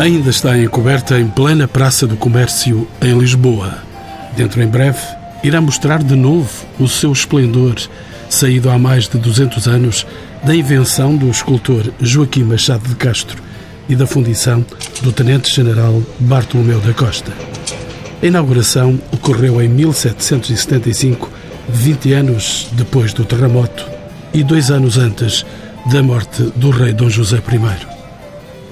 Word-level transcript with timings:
Ainda 0.00 0.30
está 0.30 0.56
encoberta 0.56 1.20
em 1.20 1.28
plena 1.28 1.68
Praça 1.68 2.06
do 2.06 2.16
Comércio, 2.16 2.88
em 3.02 3.18
Lisboa. 3.18 3.82
Dentro 4.34 4.62
em 4.62 4.66
breve, 4.66 4.98
irá 5.44 5.60
mostrar 5.60 6.02
de 6.02 6.16
novo 6.16 6.48
o 6.78 6.88
seu 6.88 7.12
esplendor, 7.12 7.74
saído 8.26 8.70
há 8.70 8.78
mais 8.78 9.06
de 9.06 9.18
200 9.18 9.68
anos 9.68 10.06
da 10.42 10.56
invenção 10.56 11.14
do 11.14 11.28
escultor 11.28 11.92
Joaquim 12.00 12.44
Machado 12.44 12.88
de 12.88 12.94
Castro 12.94 13.42
e 13.90 13.94
da 13.94 14.06
fundição 14.06 14.64
do 15.02 15.12
Tenente-General 15.12 16.02
Bartolomeu 16.18 16.80
da 16.80 16.94
Costa. 16.94 17.30
A 18.22 18.26
inauguração 18.26 18.98
ocorreu 19.12 19.60
em 19.60 19.68
1775, 19.68 21.30
20 21.68 22.12
anos 22.14 22.68
depois 22.72 23.12
do 23.12 23.22
terremoto 23.22 23.86
e 24.32 24.42
dois 24.42 24.70
anos 24.70 24.96
antes 24.96 25.44
da 25.92 26.02
morte 26.02 26.44
do 26.56 26.70
rei 26.70 26.94
Dom 26.94 27.10
José 27.10 27.36
I. 27.36 27.99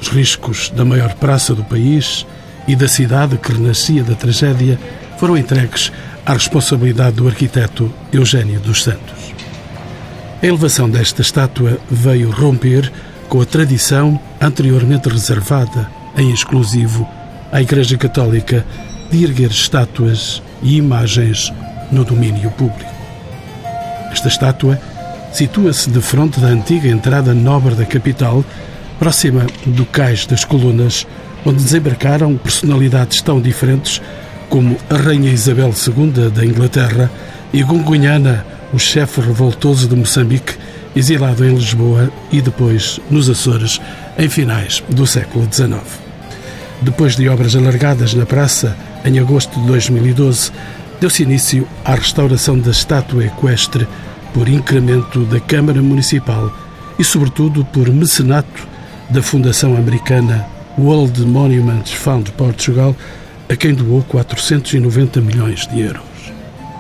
Os 0.01 0.09
riscos 0.09 0.71
da 0.71 0.85
maior 0.85 1.15
praça 1.15 1.55
do 1.55 1.65
país 1.65 2.27
e 2.67 2.77
da 2.77 2.87
cidade 2.87 3.37
que 3.39 3.53
renascia 3.53 4.03
da 4.05 4.15
tragédia 4.15 4.79
foram 5.19 5.37
entregues 5.37 5.91
à 6.25 6.33
responsabilidade 6.33 7.17
do 7.17 7.27
arquiteto 7.27 7.93
Eugênio 8.13 8.61
dos 8.61 8.85
Santos. 8.85 9.35
A 10.41 10.47
elevação 10.47 10.89
desta 10.89 11.23
estátua 11.23 11.79
veio 11.91 12.31
romper 12.31 12.93
com 13.29 13.41
a 13.41 13.45
tradição 13.45 14.21
anteriormente 14.41 15.09
reservada, 15.09 15.91
em 16.17 16.31
exclusivo, 16.31 17.09
à 17.51 17.61
Igreja 17.61 17.97
Católica 17.99 18.65
de 19.11 19.25
erguer 19.25 19.51
estátuas 19.51 20.43
e 20.63 20.77
imagens 20.77 21.53
no 21.91 22.05
domínio 22.05 22.51
público. 22.53 22.93
Esta 24.13 24.29
estátua 24.29 24.79
situa-se 25.33 25.91
de 25.91 26.01
frente 26.01 26.41
da 26.41 26.49
antiga 26.49 26.89
entrada 26.89 27.35
nobre 27.35 27.75
da 27.75 27.85
capital 27.85 28.45
próxima 28.99 29.47
do 29.65 29.87
cais 29.87 30.27
das 30.27 30.45
colunas, 30.45 31.07
onde 31.45 31.63
desembarcaram 31.63 32.37
personalidades 32.37 33.23
tão 33.23 33.41
diferentes 33.41 34.03
como 34.49 34.77
a 34.91 34.97
Rainha 34.97 35.31
Isabel 35.31 35.73
II 35.73 36.31
da 36.31 36.45
Inglaterra 36.45 37.11
e 37.53 37.63
Gungunhana, 37.63 38.45
o 38.73 38.79
chefe 38.79 39.21
revoltoso 39.21 39.89
de 39.89 39.95
Moçambique, 39.97 40.57
exilado 40.97 41.45
em 41.45 41.55
Lisboa 41.55 42.11
e 42.33 42.41
depois 42.41 42.99
nos 43.11 43.29
Açores, 43.29 43.81
em 44.19 44.29
finais 44.29 44.83
do 44.89 45.07
século 45.07 45.47
XIX. 45.51 45.81
Depois 46.83 47.17
de 47.17 47.29
obras 47.29 47.57
alargadas 47.57 48.15
na 48.15 48.27
praça, 48.27 48.77
em 49.05 49.19
agosto 49.19 49.59
de 49.61 49.67
2012, 49.67 50.51
deu-se 51.01 51.23
início 51.23 51.67
à 51.85 51.95
restauração 51.95 52.59
da 52.59 52.71
estátua 52.71 53.25
equestre 53.25 53.87
por 54.33 54.49
incremento 54.49 55.21
da 55.25 55.41
Câmara 55.41 55.81
Municipal 55.81 56.53
e, 56.99 57.05
sobretudo, 57.05 57.65
por 57.65 57.89
mecenato 57.89 58.68
da 59.11 59.23
Fundação 59.23 59.77
Americana 59.77 60.47
World 60.79 61.21
Monuments 61.23 61.93
Fund 61.93 62.31
Portugal, 62.33 62.95
a 63.49 63.57
quem 63.57 63.75
doou 63.75 64.03
490 64.03 65.21
milhões 65.21 65.67
de 65.67 65.81
euros. 65.81 66.03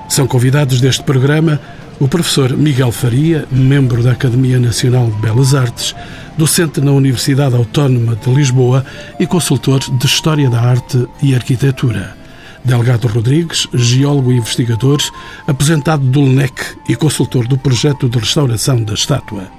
São 0.08 0.26
convidados 0.26 0.80
deste 0.80 1.02
programa 1.02 1.60
o 2.00 2.06
professor 2.06 2.56
Miguel 2.56 2.92
Faria, 2.92 3.44
membro 3.50 4.02
da 4.02 4.12
Academia 4.12 4.58
Nacional 4.58 5.10
de 5.10 5.16
Belas 5.16 5.54
Artes, 5.54 5.94
docente 6.36 6.80
na 6.80 6.92
Universidade 6.92 7.56
Autónoma 7.56 8.14
de 8.14 8.30
Lisboa 8.30 8.84
e 9.18 9.26
consultor 9.26 9.80
de 9.80 10.06
História 10.06 10.48
da 10.48 10.60
Arte 10.60 11.08
e 11.20 11.34
Arquitetura. 11.34 12.16
Delgado 12.64 13.08
Rodrigues, 13.08 13.66
geólogo 13.74 14.30
e 14.30 14.36
investigador, 14.36 14.98
aposentado 15.46 16.04
do 16.04 16.20
LNEC 16.20 16.76
e 16.88 16.94
consultor 16.94 17.48
do 17.48 17.58
projeto 17.58 18.08
de 18.08 18.18
restauração 18.18 18.82
da 18.82 18.94
estátua. 18.94 19.57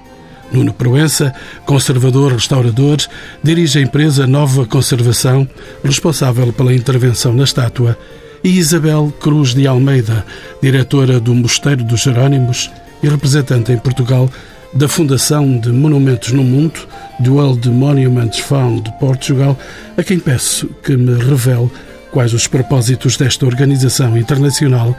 Nuno 0.51 0.73
Proença, 0.73 1.33
conservador 1.65 2.33
restaurador, 2.33 2.97
dirige 3.43 3.79
a 3.79 3.81
empresa 3.81 4.25
Nova 4.25 4.65
Conservação, 4.65 5.47
responsável 5.83 6.51
pela 6.51 6.73
intervenção 6.73 7.33
na 7.33 7.43
estátua, 7.43 7.97
e 8.43 8.57
Isabel 8.57 9.13
Cruz 9.19 9.53
de 9.53 9.67
Almeida, 9.67 10.25
diretora 10.61 11.19
do 11.19 11.35
Mosteiro 11.35 11.83
dos 11.83 12.01
Jerónimos 12.01 12.71
e 13.03 13.09
representante 13.09 13.71
em 13.71 13.77
Portugal 13.77 14.29
da 14.73 14.87
Fundação 14.87 15.57
de 15.59 15.69
Monumentos 15.69 16.31
no 16.31 16.43
Mundo, 16.43 16.79
do 17.19 17.35
World 17.35 17.67
Monuments 17.69 18.39
Fund 18.39 18.83
de 18.83 18.91
Portugal, 18.99 19.57
a 19.97 20.03
quem 20.03 20.19
peço 20.19 20.67
que 20.83 20.95
me 20.95 21.21
revele 21.21 21.69
quais 22.11 22.33
os 22.33 22.47
propósitos 22.47 23.17
desta 23.17 23.45
organização 23.45 24.17
internacional 24.17 24.95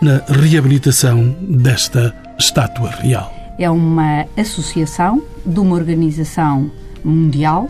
na 0.00 0.22
reabilitação 0.28 1.36
desta 1.40 2.12
estátua 2.38 2.90
real 2.90 3.41
é 3.62 3.70
uma 3.70 4.26
associação 4.36 5.22
de 5.44 5.60
uma 5.60 5.76
organização 5.76 6.70
mundial 7.04 7.68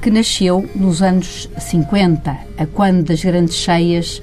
que 0.00 0.10
nasceu 0.10 0.68
nos 0.74 1.02
anos 1.02 1.48
50, 1.58 2.36
a 2.58 2.66
quando 2.66 3.04
das 3.04 3.22
grandes 3.22 3.54
cheias 3.54 4.20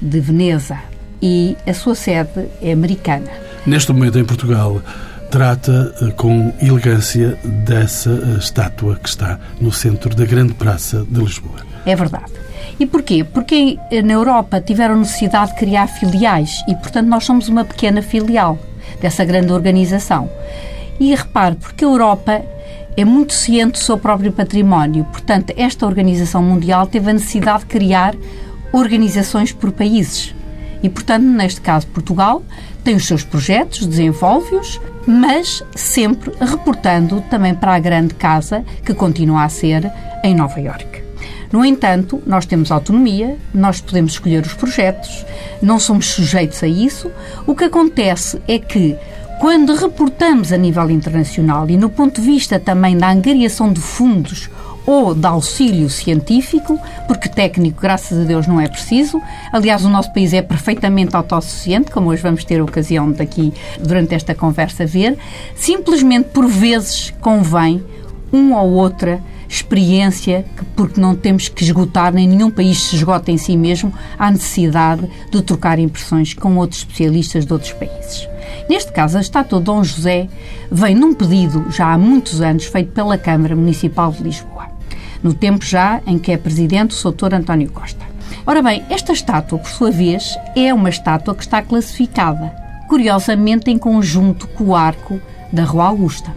de 0.00 0.18
Veneza, 0.18 0.78
e 1.22 1.56
a 1.66 1.74
sua 1.74 1.94
sede 1.94 2.48
é 2.60 2.72
americana. 2.72 3.30
Neste 3.66 3.92
momento 3.92 4.18
em 4.18 4.24
Portugal, 4.24 4.82
trata 5.30 5.94
eh, 6.00 6.10
com 6.12 6.52
elegância 6.60 7.38
dessa 7.44 8.10
eh, 8.10 8.38
estátua 8.38 8.96
que 8.96 9.08
está 9.08 9.38
no 9.60 9.70
centro 9.70 10.14
da 10.14 10.24
grande 10.24 10.54
praça 10.54 11.06
de 11.08 11.20
Lisboa. 11.20 11.60
É 11.86 11.94
verdade. 11.94 12.32
E 12.78 12.86
porquê? 12.86 13.22
Porque 13.22 13.78
na 14.02 14.14
Europa 14.14 14.60
tiveram 14.60 14.96
necessidade 14.96 15.52
de 15.52 15.58
criar 15.58 15.86
filiais 15.86 16.62
e, 16.66 16.74
portanto, 16.74 17.06
nós 17.06 17.24
somos 17.24 17.48
uma 17.48 17.64
pequena 17.64 18.02
filial 18.02 18.58
dessa 19.00 19.24
grande 19.24 19.52
organização. 19.52 20.30
E 20.98 21.14
repare, 21.14 21.56
porque 21.56 21.84
a 21.84 21.88
Europa 21.88 22.42
é 22.96 23.04
muito 23.04 23.32
ciente 23.32 23.72
do 23.72 23.78
seu 23.78 23.96
próprio 23.96 24.32
património, 24.32 25.04
portanto, 25.04 25.52
esta 25.56 25.86
organização 25.86 26.42
mundial 26.42 26.86
teve 26.86 27.10
a 27.10 27.14
necessidade 27.14 27.60
de 27.60 27.66
criar 27.66 28.14
organizações 28.72 29.52
por 29.52 29.72
países. 29.72 30.34
E, 30.82 30.88
portanto, 30.88 31.24
neste 31.24 31.60
caso, 31.60 31.86
Portugal 31.88 32.42
tem 32.82 32.94
os 32.94 33.06
seus 33.06 33.22
projetos, 33.22 33.86
desenvolve-os, 33.86 34.80
mas 35.06 35.62
sempre 35.74 36.32
reportando 36.40 37.20
também 37.30 37.54
para 37.54 37.74
a 37.74 37.78
grande 37.78 38.14
casa 38.14 38.64
que 38.84 38.94
continua 38.94 39.44
a 39.44 39.48
ser 39.48 39.90
em 40.24 40.34
Nova 40.34 40.60
Iorque. 40.60 41.09
No 41.52 41.64
entanto, 41.64 42.22
nós 42.26 42.46
temos 42.46 42.70
autonomia, 42.70 43.36
nós 43.52 43.80
podemos 43.80 44.12
escolher 44.12 44.44
os 44.44 44.54
projetos, 44.54 45.24
não 45.60 45.80
somos 45.80 46.06
sujeitos 46.06 46.62
a 46.62 46.68
isso. 46.68 47.10
O 47.46 47.54
que 47.54 47.64
acontece 47.64 48.40
é 48.46 48.58
que 48.58 48.96
quando 49.40 49.74
reportamos 49.74 50.52
a 50.52 50.56
nível 50.56 50.90
internacional 50.90 51.68
e 51.68 51.76
no 51.76 51.88
ponto 51.88 52.20
de 52.20 52.26
vista 52.26 52.60
também 52.60 52.96
da 52.96 53.10
angariação 53.10 53.72
de 53.72 53.80
fundos 53.80 54.50
ou 54.86 55.14
de 55.14 55.26
auxílio 55.26 55.88
científico, 55.90 56.78
porque 57.06 57.28
técnico, 57.28 57.80
graças 57.80 58.18
a 58.18 58.24
Deus, 58.24 58.46
não 58.46 58.60
é 58.60 58.68
preciso. 58.68 59.20
Aliás, 59.52 59.84
o 59.84 59.88
nosso 59.88 60.12
país 60.12 60.32
é 60.32 60.42
perfeitamente 60.42 61.16
autossuficiente, 61.16 61.90
como 61.90 62.10
hoje 62.10 62.22
vamos 62.22 62.44
ter 62.44 62.60
a 62.60 62.64
ocasião 62.64 63.10
daqui, 63.12 63.52
durante 63.80 64.14
esta 64.14 64.34
conversa, 64.34 64.86
ver. 64.86 65.16
Simplesmente, 65.54 66.28
por 66.30 66.46
vezes, 66.46 67.12
convém 67.20 67.82
um 68.32 68.54
ou 68.54 68.70
outra 68.72 69.20
experiência, 69.50 70.44
porque 70.76 71.00
não 71.00 71.16
temos 71.16 71.48
que 71.48 71.64
esgotar, 71.64 72.14
nem 72.14 72.28
nenhum 72.28 72.50
país 72.50 72.80
se 72.80 72.94
esgota 72.94 73.32
em 73.32 73.36
si 73.36 73.56
mesmo, 73.56 73.92
a 74.16 74.30
necessidade 74.30 75.10
de 75.30 75.42
trocar 75.42 75.78
impressões 75.78 76.32
com 76.32 76.56
outros 76.56 76.80
especialistas 76.80 77.44
de 77.44 77.52
outros 77.52 77.72
países. 77.72 78.28
Neste 78.68 78.92
caso, 78.92 79.18
a 79.18 79.20
estátua 79.20 79.58
de 79.58 79.64
Dom 79.64 79.82
José 79.82 80.28
vem 80.70 80.94
num 80.94 81.12
pedido 81.12 81.66
já 81.70 81.92
há 81.92 81.98
muitos 81.98 82.40
anos 82.40 82.66
feito 82.66 82.92
pela 82.92 83.18
Câmara 83.18 83.56
Municipal 83.56 84.12
de 84.12 84.22
Lisboa, 84.22 84.68
no 85.22 85.34
tempo 85.34 85.64
já 85.64 86.00
em 86.06 86.18
que 86.18 86.30
é 86.30 86.36
presidente 86.36 86.92
o 86.92 86.96
Sr. 86.96 87.34
António 87.34 87.72
Costa. 87.72 88.04
Ora 88.46 88.62
bem, 88.62 88.84
esta 88.88 89.12
estátua, 89.12 89.58
por 89.58 89.68
sua 89.68 89.90
vez, 89.90 90.38
é 90.56 90.72
uma 90.72 90.88
estátua 90.88 91.34
que 91.34 91.42
está 91.42 91.60
classificada, 91.60 92.54
curiosamente 92.88 93.70
em 93.70 93.76
conjunto 93.76 94.46
com 94.48 94.64
o 94.64 94.76
arco 94.76 95.20
da 95.52 95.64
Rua 95.64 95.86
Augusta. 95.86 96.32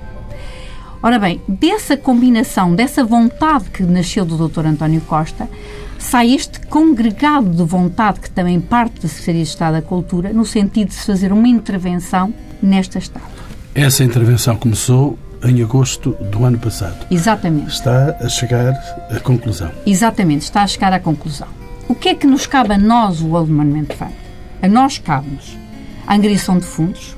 Ora 1.03 1.19
bem, 1.19 1.41
dessa 1.49 1.97
combinação, 1.97 2.73
dessa 2.73 3.03
vontade 3.03 3.65
que 3.65 3.83
nasceu 3.83 4.23
do 4.23 4.47
Dr. 4.47 4.67
António 4.67 5.01
Costa, 5.01 5.49
sai 5.99 6.33
este 6.33 6.65
congregado 6.67 7.49
de 7.49 7.61
vontade 7.61 8.21
que 8.21 8.31
também 8.31 8.61
parte 8.61 9.01
da 9.01 9.09
Secretaria 9.09 9.43
de 9.43 9.49
Estado 9.49 9.73
da 9.73 9.81
Cultura, 9.81 10.31
no 10.31 10.45
sentido 10.45 10.87
de 10.87 10.93
se 10.93 11.05
fazer 11.05 11.33
uma 11.33 11.45
intervenção 11.49 12.33
nesta 12.61 12.99
estátua. 12.99 13.43
Essa 13.75 14.01
intervenção 14.05 14.55
começou 14.55 15.19
em 15.43 15.61
agosto 15.61 16.11
do 16.31 16.45
ano 16.45 16.57
passado. 16.57 17.05
Exatamente. 17.11 17.73
Está 17.73 18.15
a 18.21 18.29
chegar 18.29 18.73
à 19.11 19.19
conclusão. 19.19 19.73
Exatamente, 19.85 20.43
está 20.43 20.63
a 20.63 20.67
chegar 20.67 20.93
à 20.93 21.01
conclusão. 21.01 21.49
O 21.89 21.95
que 21.95 22.07
é 22.07 22.15
que 22.15 22.25
nos 22.25 22.47
cabe 22.47 22.75
a 22.75 22.77
nós, 22.77 23.19
o 23.19 23.27
World 23.27 23.51
Monument 23.51 23.87
Fund? 23.97 24.13
A 24.61 24.69
nós 24.69 24.99
cabe-nos 24.99 25.57
a 26.07 26.15
angariação 26.15 26.57
de 26.57 26.65
fundos. 26.65 27.17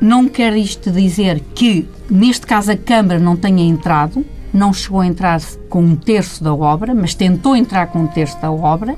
Não 0.00 0.28
quer 0.28 0.56
isto 0.56 0.90
dizer 0.90 1.40
que, 1.54 1.88
neste 2.10 2.46
caso, 2.46 2.70
a 2.70 2.76
Câmara 2.76 3.18
não 3.18 3.36
tenha 3.36 3.64
entrado, 3.64 4.24
não 4.52 4.72
chegou 4.72 5.00
a 5.00 5.06
entrar 5.06 5.40
com 5.68 5.80
um 5.80 5.96
terço 5.96 6.44
da 6.44 6.54
obra, 6.54 6.94
mas 6.94 7.14
tentou 7.14 7.56
entrar 7.56 7.86
com 7.88 8.00
um 8.00 8.06
terço 8.06 8.40
da 8.40 8.50
obra. 8.50 8.96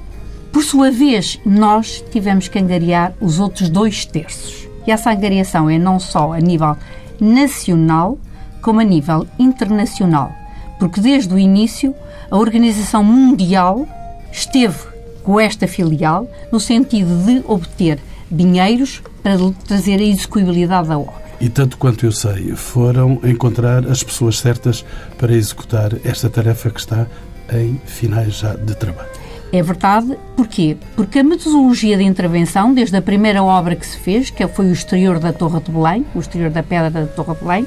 Por 0.53 0.63
sua 0.63 0.91
vez, 0.91 1.39
nós 1.45 2.05
tivemos 2.11 2.49
que 2.49 2.59
angariar 2.59 3.13
os 3.21 3.39
outros 3.39 3.69
dois 3.69 4.05
terços. 4.05 4.69
E 4.87 4.91
essa 4.91 5.11
angariação 5.11 5.69
é 5.69 5.79
não 5.79 6.01
só 6.01 6.33
a 6.33 6.39
nível 6.41 6.77
nacional, 7.21 8.19
como 8.61 8.81
a 8.81 8.85
nível 8.85 9.27
internacional. 9.39 10.33
Porque 10.79 11.01
desde 11.01 11.33
o 11.33 11.39
início, 11.39 11.95
a 12.31 12.37
Organização 12.37 13.05
Mundial 13.05 13.87
esteve 14.33 14.79
com 15.23 15.39
esta 15.39 15.67
filial 15.69 16.27
no 16.51 16.59
sentido 16.59 17.25
de 17.25 17.43
obter 17.47 17.99
dinheiros 18.31 19.03
para 19.23 19.37
trazer 19.67 20.01
a 20.01 20.05
execuibilidade 20.05 20.89
da 20.89 20.99
obra. 20.99 21.29
E 21.41 21.49
tanto 21.49 21.79
quanto 21.79 22.05
eu 22.05 22.13
sei, 22.13 22.55
foram 22.57 23.21
encontrar 23.23 23.87
as 23.87 24.03
pessoas 24.03 24.39
certas 24.39 24.85
para 25.17 25.33
executar 25.33 25.93
esta 26.05 26.29
tarefa 26.29 26.71
que 26.71 26.81
está 26.81 27.07
em 27.53 27.81
finais 27.87 28.39
já 28.39 28.55
de 28.55 28.75
trabalho. 28.75 29.09
É 29.53 29.63
verdade. 29.63 30.19
Porquê? 30.37 30.77
Porque 30.95 31.21
a 31.21 31.25
metodologia 31.25 31.97
de 31.97 32.05
intervenção, 32.05 32.75
desde 32.75 32.97
a 32.97 33.03
primeira 33.03 33.43
obra 33.43 33.77
que 33.77 33.87
se 33.87 33.99
fez, 33.99 34.31
que 34.31 34.47
foi 34.49 34.67
o 34.67 34.73
exterior 34.73 35.19
da 35.19 35.33
Torre 35.33 35.61
de 35.61 35.71
Belém, 35.71 36.05
o 36.15 36.19
exterior 36.19 36.51
da 36.51 36.63
Pedra 36.63 36.91
da 36.91 37.07
Torre 37.07 37.35
de 37.35 37.41
Belém, 37.41 37.67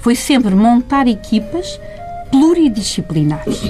foi 0.00 0.16
sempre 0.16 0.54
montar 0.54 1.06
equipas 1.06 1.78
pluridisciplinares. 2.30 3.62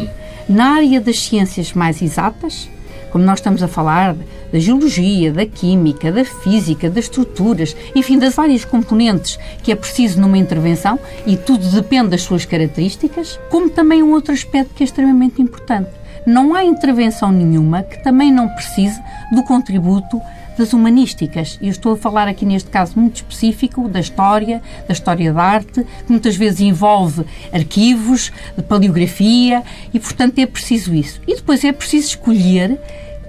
Na 0.48 0.76
área 0.76 1.00
das 1.00 1.18
ciências 1.18 1.72
mais 1.72 2.00
exatas, 2.00 2.68
como 3.12 3.24
nós 3.24 3.38
estamos 3.38 3.62
a 3.62 3.68
falar 3.68 4.16
da 4.50 4.58
geologia, 4.58 5.30
da 5.30 5.44
química, 5.44 6.10
da 6.10 6.24
física, 6.24 6.88
das 6.88 7.04
estruturas, 7.04 7.76
enfim, 7.94 8.18
das 8.18 8.34
várias 8.34 8.64
componentes 8.64 9.38
que 9.62 9.70
é 9.70 9.76
preciso 9.76 10.18
numa 10.18 10.38
intervenção 10.38 10.98
e 11.26 11.36
tudo 11.36 11.68
depende 11.68 12.08
das 12.08 12.22
suas 12.22 12.46
características, 12.46 13.38
como 13.50 13.68
também 13.68 14.02
um 14.02 14.12
outro 14.12 14.32
aspecto 14.32 14.74
que 14.74 14.82
é 14.82 14.86
extremamente 14.86 15.42
importante. 15.42 15.90
Não 16.26 16.54
há 16.54 16.64
intervenção 16.64 17.30
nenhuma 17.30 17.82
que 17.82 18.02
também 18.02 18.32
não 18.32 18.48
precise 18.48 19.00
do 19.32 19.42
contributo 19.42 20.20
das 20.56 20.72
humanísticas. 20.72 21.58
Eu 21.60 21.70
estou 21.70 21.94
a 21.94 21.96
falar 21.96 22.28
aqui 22.28 22.44
neste 22.44 22.70
caso 22.70 22.98
muito 22.98 23.16
específico 23.16 23.88
da 23.88 24.00
história, 24.00 24.62
da 24.86 24.92
história 24.92 25.32
da 25.32 25.42
arte, 25.42 25.84
que 25.84 26.10
muitas 26.10 26.36
vezes 26.36 26.60
envolve 26.60 27.24
arquivos, 27.52 28.32
de 28.56 28.62
paleografia 28.62 29.62
e, 29.92 29.98
portanto, 29.98 30.38
é 30.38 30.46
preciso 30.46 30.94
isso. 30.94 31.20
E 31.26 31.36
depois 31.36 31.64
é 31.64 31.72
preciso 31.72 32.08
escolher 32.08 32.78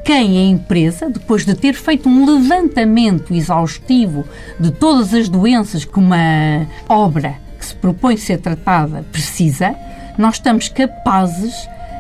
quem 0.03 0.37
a 0.37 0.43
empresa, 0.43 1.09
depois 1.09 1.45
de 1.45 1.55
ter 1.55 1.73
feito 1.73 2.09
um 2.09 2.25
levantamento 2.25 3.33
exaustivo 3.33 4.25
de 4.59 4.69
todas 4.71 5.13
as 5.13 5.29
doenças 5.29 5.85
que 5.85 5.97
uma 5.97 6.67
obra 6.89 7.35
que 7.57 7.65
se 7.65 7.75
propõe 7.75 8.17
ser 8.17 8.39
tratada 8.39 9.05
precisa, 9.11 9.73
nós 10.17 10.35
estamos 10.35 10.67
capazes 10.67 11.53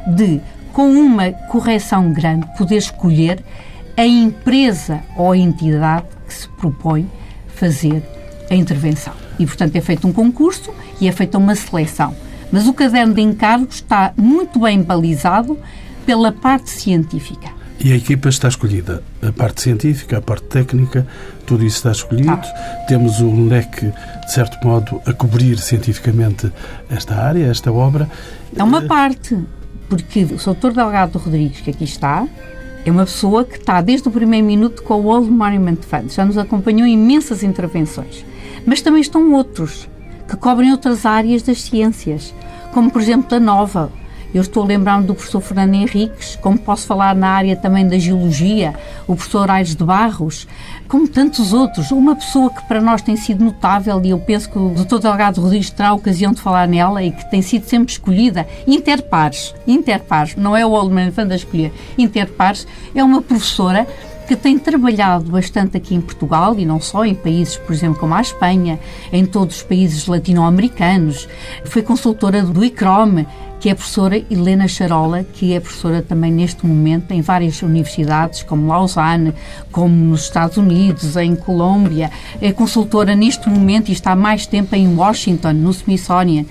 de, 0.05 0.41
com 0.73 0.91
uma 0.91 1.31
correção 1.31 2.11
grande, 2.11 2.45
poder 2.57 2.77
escolher 2.77 3.41
a 3.95 4.05
empresa 4.05 5.01
ou 5.15 5.31
a 5.31 5.37
entidade 5.37 6.07
que 6.27 6.33
se 6.33 6.47
propõe 6.49 7.09
fazer 7.47 8.03
a 8.49 8.55
intervenção. 8.55 9.13
E, 9.39 9.45
portanto, 9.45 9.75
é 9.75 9.81
feito 9.81 10.07
um 10.07 10.13
concurso 10.13 10.73
e 10.99 11.07
é 11.07 11.11
feita 11.11 11.37
uma 11.37 11.55
seleção. 11.55 12.15
Mas 12.51 12.67
o 12.67 12.73
caderno 12.73 13.13
de 13.13 13.21
encargos 13.21 13.75
está 13.75 14.13
muito 14.15 14.59
bem 14.59 14.81
balizado 14.81 15.57
pela 16.05 16.31
parte 16.31 16.69
científica. 16.69 17.49
E 17.83 17.91
a 17.91 17.95
equipa 17.95 18.29
está 18.29 18.47
escolhida. 18.47 19.03
A 19.21 19.31
parte 19.31 19.61
científica, 19.61 20.17
a 20.17 20.21
parte 20.21 20.45
técnica, 20.45 21.05
tudo 21.45 21.65
isso 21.65 21.77
está 21.77 21.91
escolhido. 21.91 22.31
Ah. 22.31 22.85
Temos 22.87 23.19
um 23.19 23.47
leque, 23.47 23.87
de 23.87 24.31
certo 24.31 24.65
modo, 24.65 25.01
a 25.05 25.11
cobrir 25.11 25.57
cientificamente 25.57 26.51
esta 26.89 27.15
área, 27.15 27.45
esta 27.47 27.71
obra. 27.71 28.09
É 28.55 28.63
uma 28.63 28.83
parte, 28.83 29.37
porque 29.89 30.23
o 30.23 30.39
Sr. 30.39 30.73
Delgado 30.73 31.17
Rodrigues, 31.17 31.59
que 31.59 31.71
aqui 31.71 31.83
está, 31.83 32.25
é 32.85 32.91
uma 32.91 33.05
pessoa 33.05 33.45
que 33.45 33.57
está 33.57 33.81
desde 33.81 34.07
o 34.07 34.11
primeiro 34.11 34.45
minuto 34.45 34.83
com 34.83 34.95
o 34.95 35.03
World 35.03 35.29
Monument 35.29 35.77
Fund, 35.81 36.13
já 36.13 36.25
nos 36.25 36.37
acompanhou 36.37 36.85
em 36.85 36.93
imensas 36.93 37.43
intervenções. 37.43 38.25
Mas 38.65 38.81
também 38.81 39.01
estão 39.01 39.33
outros 39.33 39.89
que 40.27 40.35
cobrem 40.37 40.71
outras 40.71 41.05
áreas 41.05 41.41
das 41.41 41.61
ciências, 41.61 42.33
como 42.73 42.91
por 42.91 43.01
exemplo 43.01 43.35
a 43.35 43.39
Nova, 43.39 43.91
eu 44.33 44.41
estou 44.41 44.63
a 44.63 44.65
lembrar-me 44.65 45.05
do 45.05 45.13
professor 45.13 45.41
Fernando 45.41 45.75
Henriques, 45.75 46.37
como 46.41 46.57
posso 46.57 46.87
falar 46.87 47.15
na 47.15 47.29
área 47.29 47.55
também 47.55 47.87
da 47.87 47.97
geologia, 47.97 48.73
o 49.07 49.15
professor 49.15 49.49
Aires 49.49 49.75
de 49.75 49.83
Barros, 49.83 50.47
como 50.87 51.07
tantos 51.07 51.53
outros. 51.53 51.91
Uma 51.91 52.15
pessoa 52.15 52.49
que 52.49 52.67
para 52.67 52.81
nós 52.81 53.01
tem 53.01 53.15
sido 53.15 53.43
notável 53.43 54.01
e 54.03 54.09
eu 54.09 54.19
penso 54.19 54.49
que 54.49 54.57
o 54.57 54.69
Dr. 54.69 54.99
Delgado 54.99 55.41
Rodrigues 55.41 55.69
terá 55.69 55.89
a 55.89 55.93
ocasião 55.93 56.31
de 56.31 56.41
falar 56.41 56.67
nela 56.67 57.03
e 57.03 57.11
que 57.11 57.29
tem 57.29 57.41
sido 57.41 57.65
sempre 57.65 57.91
escolhida, 57.91 58.47
Interpares. 58.65 59.53
Interpares, 59.67 60.35
não 60.35 60.57
é 60.57 60.65
o 60.65 60.71
Oldman 60.71 61.11
Fan 61.11 61.27
a 61.29 61.35
escolher. 61.35 61.71
Interpares 61.97 62.67
é 62.95 63.03
uma 63.03 63.21
professora 63.21 63.87
que 64.27 64.35
tem 64.35 64.57
trabalhado 64.57 65.29
bastante 65.29 65.75
aqui 65.77 65.95
em 65.95 66.01
Portugal 66.01 66.57
e 66.57 66.65
não 66.65 66.79
só, 66.79 67.05
em 67.05 67.13
países, 67.13 67.57
por 67.57 67.73
exemplo, 67.73 67.99
como 67.99 68.15
a 68.15 68.21
Espanha, 68.21 68.79
em 69.11 69.25
todos 69.25 69.57
os 69.57 69.63
países 69.63 70.07
latino-americanos. 70.07 71.27
Foi 71.65 71.81
consultora 71.81 72.41
do 72.41 72.63
ICROM, 72.63 73.25
que 73.63 73.69
é 73.69 73.71
a 73.71 73.75
professora 73.75 74.21
Helena 74.29 74.67
Charola, 74.67 75.23
que 75.23 75.53
é 75.53 75.59
professora 75.61 76.01
também 76.01 76.33
neste 76.33 76.65
momento 76.67 77.13
em 77.13 77.21
várias 77.21 77.61
universidades, 77.61 78.43
como 78.43 78.67
Lausanne, 78.67 79.33
como 79.71 79.95
nos 79.95 80.23
Estados 80.23 80.57
Unidos, 80.57 81.15
em 81.15 81.33
Colômbia. 81.33 82.11
É 82.41 82.51
consultora 82.51 83.15
neste 83.15 83.47
momento 83.47 83.87
e 83.87 83.93
está 83.93 84.17
mais 84.17 84.45
tempo 84.45 84.75
em 84.75 84.93
Washington, 84.93 85.53
no 85.53 85.71
Smithsonian. 85.71 86.43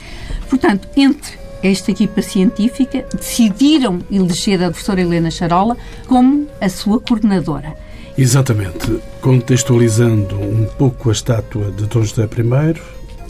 Portanto, 0.48 0.88
entre 0.96 1.38
esta 1.62 1.90
equipa 1.90 2.22
científica 2.22 3.04
decidiram 3.14 3.98
eleger 4.10 4.62
a 4.62 4.70
professora 4.70 5.02
Helena 5.02 5.30
Charola 5.30 5.76
como 6.06 6.46
a 6.62 6.68
sua 6.70 6.98
coordenadora. 6.98 7.76
Exatamente. 8.16 9.02
Contextualizando 9.20 10.34
um 10.36 10.64
pouco 10.78 11.10
a 11.10 11.12
estátua 11.12 11.70
de 11.72 11.84
Dom 11.84 12.04
José 12.04 12.24
I 12.24 12.80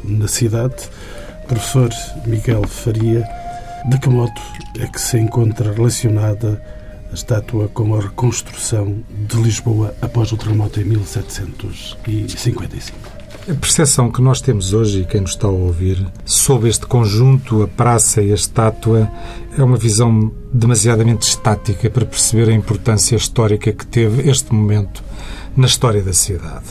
na 0.05 0.29
cidade, 0.29 0.89
professor 1.49 1.91
Miguel 2.25 2.63
Faria 2.69 3.42
de 3.85 3.99
que 3.99 4.09
modo 4.09 4.41
é 4.79 4.87
que 4.87 5.01
se 5.01 5.19
encontra 5.19 5.73
relacionada 5.73 6.63
a 7.11 7.15
estátua 7.15 7.67
com 7.69 7.95
a 7.95 8.01
reconstrução 8.01 9.03
de 9.11 9.37
Lisboa 9.37 9.95
após 10.01 10.31
o 10.33 10.37
terremoto 10.37 10.81
em 10.81 10.85
1755? 10.85 13.13
A 13.49 13.55
percepção 13.55 14.09
que 14.09 14.23
nós 14.23 14.41
temos 14.41 14.73
hoje, 14.73 15.01
e 15.01 15.05
quem 15.05 15.21
nos 15.21 15.31
está 15.31 15.49
a 15.49 15.51
ouvir, 15.51 16.07
sobre 16.25 16.69
este 16.69 16.87
conjunto, 16.87 17.65
a 17.65 17.69
praça 17.69 18.23
e 18.23 18.31
a 18.31 18.37
estátua, 18.37 19.11
é 19.59 19.65
uma 19.65 19.77
visão 19.77 20.31
demasiadamente 20.53 21.27
estática 21.27 21.91
para 21.91 22.07
perceber 22.07 22.51
a 22.51 22.55
importância 22.55 23.17
histórica 23.17 23.73
que 23.73 23.85
teve 23.85 24.31
este 24.31 24.55
momento 24.55 25.03
na 25.57 25.67
história 25.67 26.03
da 26.03 26.13
cidade. 26.13 26.67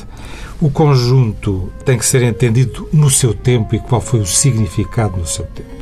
O 0.62 0.72
conjunto 0.72 1.74
tem 1.84 1.98
que 1.98 2.06
ser 2.06 2.24
entendido 2.24 2.88
no 2.94 3.10
seu 3.10 3.34
tempo 3.34 3.75
e 3.75 3.80
qual 3.80 4.00
foi 4.00 4.22
o 4.22 4.25
significado 4.25 5.18
no 5.18 5.27
seu 5.27 5.44
tempo. 5.48 5.81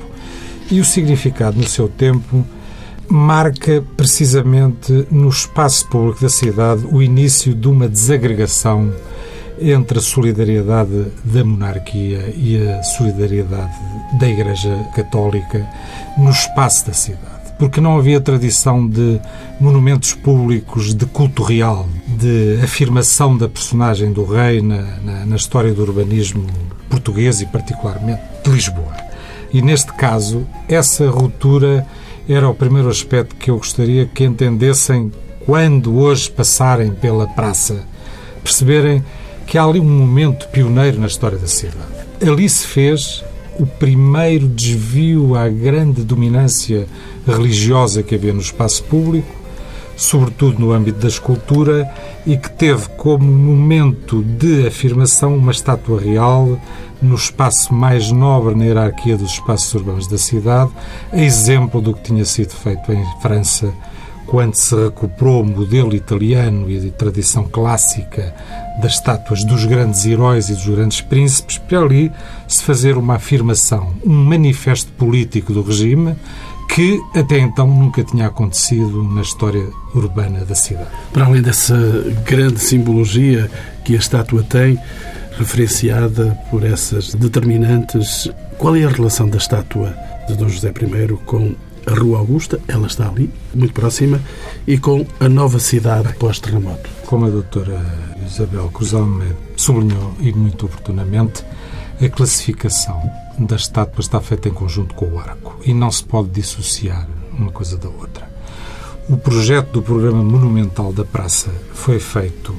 E 0.72 0.80
o 0.80 0.86
significado 0.86 1.58
no 1.58 1.68
seu 1.68 1.88
tempo 1.88 2.46
marca 3.10 3.84
precisamente 3.98 5.08
no 5.10 5.28
espaço 5.28 5.88
público 5.90 6.22
da 6.22 6.30
cidade 6.30 6.86
o 6.92 7.02
início 7.02 7.56
de 7.56 7.68
uma 7.68 7.90
desagregação 7.90 8.94
entre 9.60 9.98
a 9.98 10.02
solidariedade 10.02 11.08
da 11.24 11.44
monarquia 11.44 12.34
e 12.38 12.70
a 12.70 12.84
solidariedade 12.84 13.74
da 14.20 14.30
Igreja 14.30 14.74
Católica 14.96 15.68
no 16.18 16.30
espaço 16.30 16.86
da 16.86 16.94
cidade. 16.94 17.40
Porque 17.58 17.82
não 17.82 17.98
havia 17.98 18.22
tradição 18.22 18.88
de 18.88 19.20
monumentos 19.60 20.14
públicos 20.14 20.94
de 20.94 21.06
culto 21.08 21.44
real, 21.44 21.90
de 22.08 22.60
afirmação 22.64 23.36
da 23.36 23.50
personagem 23.50 24.14
do 24.14 24.24
rei 24.24 24.62
na, 24.62 24.82
na, 25.02 25.26
na 25.26 25.36
história 25.36 25.74
do 25.74 25.82
urbanismo 25.82 26.46
português 26.90 27.42
e, 27.42 27.46
particularmente, 27.48 28.22
de 28.44 28.52
Lisboa. 28.52 29.09
E 29.54 29.62
neste 29.62 29.92
caso, 29.94 30.46
essa 30.68 31.10
ruptura 31.10 31.86
era 32.28 32.48
o 32.48 32.54
primeiro 32.54 32.90
aspecto 32.90 33.36
que 33.36 33.50
eu 33.50 33.58
gostaria 33.58 34.06
que 34.06 34.24
entendessem 34.24 35.12
quando 35.46 35.98
hoje 35.98 36.30
passarem 36.30 36.92
pela 36.92 37.28
praça, 37.28 37.84
perceberem 38.44 39.04
que 39.48 39.58
há 39.58 39.64
ali 39.64 39.80
um 39.80 39.90
momento 39.90 40.48
pioneiro 40.50 41.00
na 41.00 41.08
história 41.08 41.38
da 41.38 41.48
cidade. 41.48 41.78
Ali 42.22 42.48
se 42.48 42.68
fez 42.68 43.24
o 43.60 43.66
primeiro 43.66 44.48
desvio 44.48 45.36
à 45.36 45.50
grande 45.50 46.04
dominância 46.04 46.88
religiosa 47.26 48.04
que 48.04 48.14
havia 48.14 48.32
no 48.32 48.42
espaço 48.42 48.84
público, 48.84 49.28
sobretudo 50.00 50.60
no 50.60 50.72
âmbito 50.72 51.00
da 51.00 51.10
escultura, 51.10 51.92
e 52.26 52.38
que 52.38 52.50
teve 52.50 52.88
como 52.96 53.26
momento 53.26 54.24
de 54.24 54.66
afirmação 54.66 55.36
uma 55.36 55.52
estátua 55.52 56.00
real 56.00 56.58
no 57.02 57.16
espaço 57.16 57.74
mais 57.74 58.10
nobre 58.10 58.56
na 58.56 58.66
hierarquia 58.66 59.18
dos 59.18 59.32
espaços 59.32 59.74
urbanos 59.74 60.08
da 60.08 60.18
cidade, 60.18 60.72
exemplo 61.12 61.82
do 61.82 61.94
que 61.94 62.02
tinha 62.02 62.24
sido 62.24 62.52
feito 62.52 62.92
em 62.94 63.04
França 63.22 63.74
quando 64.26 64.54
se 64.54 64.76
recuperou 64.76 65.42
o 65.42 65.46
modelo 65.46 65.96
italiano 65.96 66.70
e 66.70 66.80
de 66.80 66.92
tradição 66.92 67.46
clássica 67.46 68.34
das 68.80 68.94
estátuas 68.94 69.44
dos 69.44 69.66
grandes 69.66 70.06
heróis 70.06 70.50
e 70.50 70.54
dos 70.54 70.68
grandes 70.68 71.02
príncipes, 71.02 71.58
para 71.58 71.80
ali 71.80 72.12
se 72.48 72.64
fazer 72.64 72.96
uma 72.96 73.16
afirmação, 73.16 73.92
um 74.06 74.14
manifesto 74.14 74.92
político 74.92 75.52
do 75.52 75.64
regime 75.64 76.16
que 76.70 77.02
até 77.16 77.40
então 77.40 77.68
nunca 77.68 78.04
tinha 78.04 78.28
acontecido 78.28 79.04
na 79.04 79.22
história 79.22 79.68
urbana 79.94 80.46
da 80.46 80.56
cidade. 80.56 80.90
Para 81.12 81.26
além 81.26 81.42
dessa 81.42 81.76
grande 82.26 82.60
simbologia 82.60 83.50
que 83.84 83.96
a 83.96 84.00
estátua 84.00 84.44
tem, 84.44 84.80
referenciada 85.38 86.38
por 86.50 86.64
essas 86.64 87.14
determinantes, 87.16 88.30
qual 88.58 88.76
é 88.76 88.84
a 88.84 88.90
relação 88.90 89.28
da 89.28 89.38
estátua 89.38 89.96
de 90.28 90.36
Dom 90.36 90.48
José 90.48 90.70
I 90.70 91.18
com 91.26 91.56
a 91.88 91.94
Rua 91.94 92.20
Augusta, 92.20 92.60
ela 92.68 92.88
está 92.88 93.08
ali, 93.08 93.30
muito 93.54 93.74
próxima, 93.74 94.22
e 94.68 94.78
com 94.78 95.06
a 95.20 95.28
nova 95.28 95.60
cidade 95.60 96.14
pós-terremoto? 96.14 96.90
Como 97.06 97.26
a 97.26 97.30
doutora 97.30 97.82
Isabel 98.30 98.70
Cruz 98.70 98.94
Almeida 98.94 99.36
sublinhou, 99.56 100.14
e 100.20 100.32
muito 100.32 100.66
oportunamente, 100.66 101.44
a 102.02 102.08
classificação 102.08 103.02
da 103.38 103.56
estátua 103.56 104.02
está 104.02 104.22
feita 104.22 104.48
em 104.48 104.54
conjunto 104.54 104.96
com 104.96 105.06
o 105.06 105.20
arco 105.20 105.60
e 105.66 105.74
não 105.74 105.92
se 105.92 106.04
pode 106.04 106.30
dissociar 106.30 107.08
uma 107.38 107.52
coisa 107.52 107.78
da 107.78 107.90
outra. 107.90 108.30
O 109.10 109.18
projeto 109.18 109.72
do 109.72 109.82
programa 109.82 110.24
monumental 110.24 110.94
da 110.94 111.04
praça 111.04 111.50
foi 111.74 112.00
feito 112.00 112.56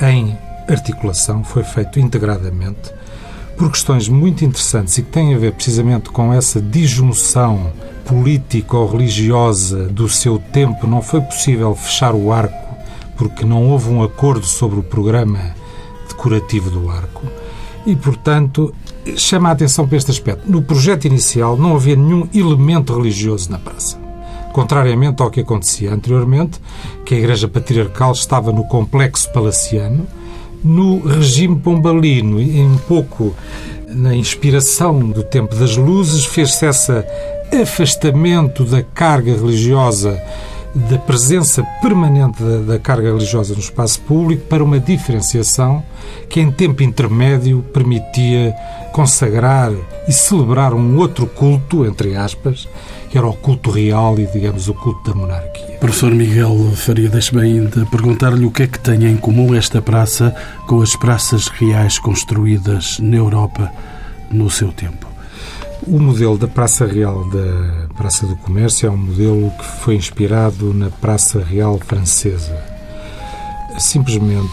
em 0.00 0.36
articulação, 0.68 1.42
foi 1.42 1.64
feito 1.64 1.98
integradamente 1.98 2.92
por 3.56 3.70
questões 3.70 4.08
muito 4.08 4.44
interessantes 4.44 4.98
e 4.98 5.02
que 5.02 5.10
têm 5.10 5.34
a 5.34 5.38
ver 5.38 5.52
precisamente 5.52 6.10
com 6.10 6.32
essa 6.32 6.60
disjunção 6.60 7.72
política 8.04 8.76
ou 8.76 8.90
religiosa 8.90 9.86
do 9.86 10.08
seu 10.08 10.38
tempo. 10.38 10.86
Não 10.86 11.00
foi 11.00 11.20
possível 11.20 11.74
fechar 11.74 12.14
o 12.14 12.32
arco 12.32 12.73
porque 13.16 13.44
não 13.44 13.70
houve 13.70 13.90
um 13.90 14.02
acordo 14.02 14.46
sobre 14.46 14.78
o 14.78 14.82
programa 14.82 15.54
decorativo 16.08 16.70
do 16.70 16.90
arco 16.90 17.22
e, 17.86 17.94
portanto, 17.94 18.74
chama 19.16 19.48
a 19.50 19.52
atenção 19.52 19.86
para 19.86 19.98
este 19.98 20.10
aspecto. 20.10 20.50
No 20.50 20.62
projeto 20.62 21.04
inicial 21.04 21.56
não 21.56 21.76
havia 21.76 21.96
nenhum 21.96 22.28
elemento 22.34 22.96
religioso 22.96 23.50
na 23.50 23.58
praça. 23.58 23.98
Contrariamente 24.52 25.22
ao 25.22 25.30
que 25.30 25.40
acontecia 25.40 25.92
anteriormente, 25.92 26.60
que 27.04 27.14
a 27.14 27.18
Igreja 27.18 27.48
Patriarcal 27.48 28.12
estava 28.12 28.52
no 28.52 28.64
complexo 28.64 29.30
palaciano, 29.32 30.06
no 30.62 31.00
regime 31.00 31.56
pombalino, 31.56 32.40
e 32.40 32.60
um 32.60 32.78
pouco 32.78 33.34
na 33.88 34.14
inspiração 34.14 34.98
do 34.98 35.22
tempo 35.22 35.54
das 35.54 35.76
luzes, 35.76 36.24
fez-se 36.24 36.66
esse 36.66 37.04
afastamento 37.62 38.64
da 38.64 38.82
carga 38.82 39.32
religiosa 39.32 40.20
da 40.74 40.98
presença 40.98 41.62
permanente 41.80 42.42
da, 42.42 42.72
da, 42.72 42.78
carga 42.78 43.12
religiosa 43.12 43.54
no 43.54 43.60
espaço 43.60 44.00
público 44.00 44.46
para 44.46 44.62
uma 44.62 44.80
diferenciação 44.80 45.82
que, 46.28 46.40
em 46.40 46.50
tempo 46.50 46.82
intermédio, 46.82 47.64
permitia 47.72 48.52
consagrar 48.92 49.72
e 50.08 50.12
celebrar 50.12 50.74
um 50.74 50.98
outro 50.98 51.26
culto, 51.26 51.86
entre 51.86 52.16
aspas, 52.16 52.68
que 53.08 53.16
era 53.16 53.26
o 53.26 53.32
culto 53.32 53.70
real 53.70 54.18
e, 54.18 54.26
digamos, 54.26 54.68
o 54.68 54.74
culto 54.74 55.08
da 55.08 55.16
monarquia. 55.16 55.76
Professor 55.78 56.10
Miguel 56.10 56.72
Faria, 56.74 57.08
deixe-me 57.08 57.42
ainda 57.42 57.86
perguntar-lhe 57.86 58.44
o 58.44 58.50
que 58.50 58.64
é 58.64 58.66
que 58.66 58.78
tem 58.80 59.04
em 59.04 59.16
comum 59.16 59.54
esta 59.54 59.80
praça 59.80 60.34
com 60.66 60.82
as 60.82 60.96
praças 60.96 61.46
reais 61.46 61.98
construídas 61.98 62.98
na 62.98 63.16
Europa 63.16 63.70
no 64.30 64.50
seu 64.50 64.72
tempo. 64.72 65.13
O 65.82 65.98
modelo 65.98 66.38
da 66.38 66.48
Praça 66.48 66.86
Real 66.86 67.28
da 67.28 67.88
Praça 67.94 68.26
do 68.26 68.36
Comércio 68.36 68.86
é 68.86 68.90
um 68.90 68.96
modelo 68.96 69.50
que 69.50 69.64
foi 69.64 69.96
inspirado 69.96 70.72
na 70.72 70.88
Praça 70.88 71.42
Real 71.42 71.78
Francesa. 71.78 72.56
Simplesmente, 73.78 74.52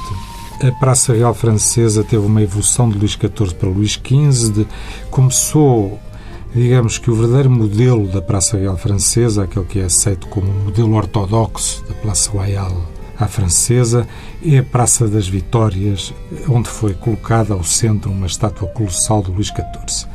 a 0.61 0.71
Praça 0.73 1.13
Real 1.13 1.33
Francesa 1.33 2.03
teve 2.03 2.25
uma 2.25 2.41
evolução 2.41 2.89
de 2.89 2.97
Luís 2.97 3.11
XIV 3.11 3.53
para 3.55 3.69
Luís 3.69 3.91
XV, 3.91 4.51
de, 4.51 4.67
começou, 5.09 5.99
digamos 6.53 6.97
que 6.97 7.09
o 7.09 7.15
verdadeiro 7.15 7.51
modelo 7.51 8.07
da 8.07 8.21
Praça 8.21 8.57
Real 8.57 8.77
Francesa, 8.77 9.43
aquele 9.43 9.65
que 9.65 9.79
é 9.79 9.85
aceito 9.85 10.27
como 10.27 10.51
modelo 10.51 10.95
ortodoxo 10.95 11.83
da 11.87 11.93
Praça 11.93 12.31
Royal 12.31 12.90
à 13.23 13.27
francesa, 13.27 14.07
é 14.45 14.57
a 14.57 14.63
Praça 14.63 15.07
das 15.07 15.27
Vitórias, 15.27 16.13
onde 16.49 16.69
foi 16.69 16.93
colocada 16.93 17.53
ao 17.53 17.63
centro 17.63 18.11
uma 18.11 18.27
estátua 18.27 18.67
colossal 18.69 19.21
de 19.21 19.31
Luís 19.31 19.47
XIV. 19.47 20.07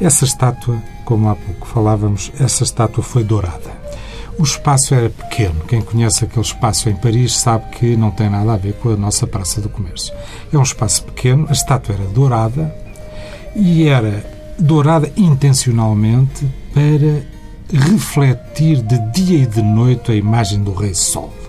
Essa 0.00 0.24
estátua, 0.24 0.76
como 1.04 1.28
há 1.28 1.34
pouco 1.34 1.66
falávamos, 1.66 2.32
essa 2.38 2.64
estátua 2.64 3.02
foi 3.02 3.24
dourada. 3.24 3.80
O 4.38 4.42
espaço 4.42 4.94
era 4.94 5.10
pequeno. 5.10 5.60
Quem 5.68 5.82
conhece 5.82 6.24
aquele 6.24 6.44
espaço 6.44 6.88
em 6.88 6.96
Paris 6.96 7.36
sabe 7.36 7.66
que 7.76 7.96
não 7.96 8.10
tem 8.10 8.30
nada 8.30 8.54
a 8.54 8.56
ver 8.56 8.72
com 8.74 8.88
a 8.88 8.96
nossa 8.96 9.26
Praça 9.26 9.60
do 9.60 9.68
Comércio. 9.68 10.14
É 10.50 10.56
um 10.56 10.62
espaço 10.62 11.04
pequeno, 11.04 11.46
a 11.48 11.52
estátua 11.52 11.94
era 11.94 12.04
dourada 12.06 12.74
e 13.54 13.86
era 13.86 14.24
dourada 14.58 15.12
intencionalmente 15.16 16.46
para 16.72 17.22
refletir 17.72 18.82
de 18.82 18.98
dia 19.12 19.42
e 19.42 19.46
de 19.46 19.62
noite 19.62 20.10
a 20.10 20.14
imagem 20.14 20.62
do 20.62 20.72
Rei 20.72 20.94
Sol. 20.94 21.39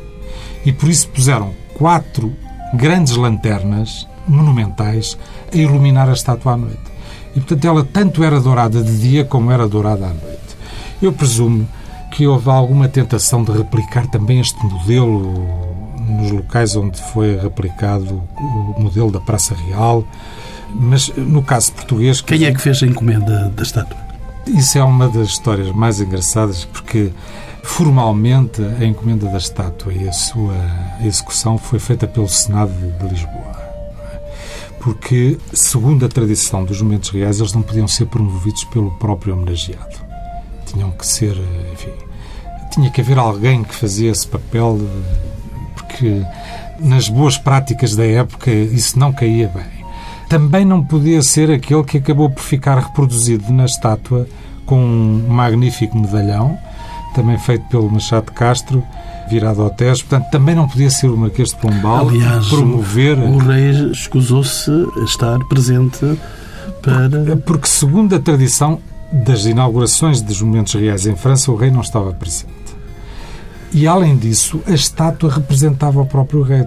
E 0.66 0.72
por 0.72 0.90
isso 0.90 1.08
puseram 1.10 1.54
quatro 1.74 2.34
grandes 2.74 3.16
lanternas 3.16 4.08
monumentais 4.28 5.18
a 5.52 5.58
iluminar 5.58 6.10
a 6.10 6.14
estátua 6.14 6.54
à 6.54 6.58
noite. 6.58 6.92
E, 7.36 7.40
portanto, 7.40 7.66
ela 7.66 7.84
tanto 7.84 8.24
era 8.24 8.40
dourada 8.40 8.84
de 8.84 9.00
dia 9.00 9.26
como 9.26 9.52
era 9.52 9.68
dourada 9.68 10.06
à 10.06 10.10
noite. 10.10 10.58
Eu 11.02 11.12
presumo 11.12 11.68
que 12.12 12.28
houve 12.28 12.50
alguma 12.50 12.88
tentação 12.88 13.44
de 13.44 13.52
replicar 13.52 14.06
também 14.08 14.40
este 14.40 14.64
modelo 14.66 15.72
nos 16.10 16.32
locais 16.32 16.76
onde 16.76 17.02
foi 17.02 17.40
replicado 17.40 18.22
o 18.38 18.82
modelo 18.82 19.12
da 19.12 19.20
Praça 19.20 19.56
Real, 19.56 20.04
mas 20.74 21.10
no 21.16 21.42
caso 21.42 21.72
português... 21.74 22.22
Quem 22.22 22.44
é 22.44 22.54
que 22.54 22.62
fez 22.62 22.84
a 22.84 22.86
encomenda 22.86 23.50
da 23.56 23.64
estátua? 23.64 23.98
Isso 24.48 24.78
é 24.78 24.84
uma 24.84 25.08
das 25.08 25.30
histórias 25.30 25.72
mais 25.72 26.02
engraçadas, 26.02 26.66
porque 26.66 27.12
formalmente 27.64 28.62
a 28.62 28.86
encomenda 28.86 29.28
da 29.28 29.38
estátua 29.38 29.94
e 29.94 30.08
a 30.08 30.14
sua 30.14 30.56
execução 31.04 31.58
foi 31.58 31.80
feita 31.80 32.08
pelo 32.08 32.28
Senado 32.28 32.74
de 32.74 33.08
Lisboa 33.08 33.62
porque, 34.82 35.38
segundo 35.54 36.06
a 36.06 36.10
tradição 36.10 36.66
dos 36.66 36.82
momentos 36.82 37.12
reais, 37.12 37.40
eles 37.40 37.54
não 37.54 37.62
podiam 37.62 37.88
ser 37.88 38.08
promovidos 38.08 38.64
pelo 38.66 38.92
próprio 38.92 39.36
homenageado. 39.36 39.96
Tinham 40.66 40.90
que 40.92 41.06
ser, 41.06 41.38
enfim, 41.72 41.92
tinha 42.72 42.90
que 42.90 43.00
haver 43.00 43.20
alguém 43.20 43.64
que 43.64 43.76
fazia 43.76 44.12
esse 44.12 44.28
papel, 44.28 44.80
porque 45.76 46.24
nas 46.80 47.08
boas 47.08 47.38
práticas 47.38 47.96
da 47.96 48.06
época 48.06 48.50
isso 48.52 48.98
não 48.98 49.14
caía 49.14 49.48
bem. 49.50 49.86
Também 50.28 50.66
não 50.66 50.84
podia 50.84 51.22
ser 51.22 51.52
aquele 51.52 51.84
que 51.84 51.98
acabou 51.98 52.30
por 52.30 52.42
ficar 52.42 52.80
reproduzido 52.80 53.54
na 53.54 53.66
estátua 53.66 54.28
com 54.66 54.82
um 54.84 55.28
magnífico 55.28 55.96
medalhão, 55.98 56.58
também 57.14 57.38
feito 57.38 57.66
pelo 57.66 57.90
Machado 57.90 58.26
de 58.26 58.32
Castro, 58.32 58.84
virado 59.30 59.62
ao 59.62 59.70
Tejo, 59.70 60.06
portanto 60.06 60.30
também 60.30 60.56
não 60.56 60.68
podia 60.68 60.90
ser 60.90 61.08
o 61.08 61.18
Marquês 61.18 61.50
de 61.50 61.56
Pombal 61.56 62.10
Aliás, 62.10 62.48
promover... 62.48 63.18
o, 63.18 63.36
o 63.36 63.38
rei 63.38 63.92
escusou-se 63.92 64.72
a 65.00 65.04
estar 65.04 65.40
presente 65.48 66.18
para... 66.82 67.38
Porque, 67.38 67.68
segundo 67.68 68.16
a 68.16 68.20
tradição 68.20 68.80
das 69.12 69.46
inaugurações 69.46 70.22
dos 70.22 70.42
momentos 70.42 70.74
reais 70.74 71.06
em 71.06 71.16
França, 71.16 71.52
o 71.52 71.56
rei 71.56 71.70
não 71.70 71.82
estava 71.82 72.12
presente. 72.14 72.52
E, 73.74 73.88
além 73.88 74.18
disso, 74.18 74.62
a 74.68 74.72
estátua 74.72 75.32
representava 75.32 76.02
o 76.02 76.06
próprio 76.06 76.42
rei. 76.42 76.66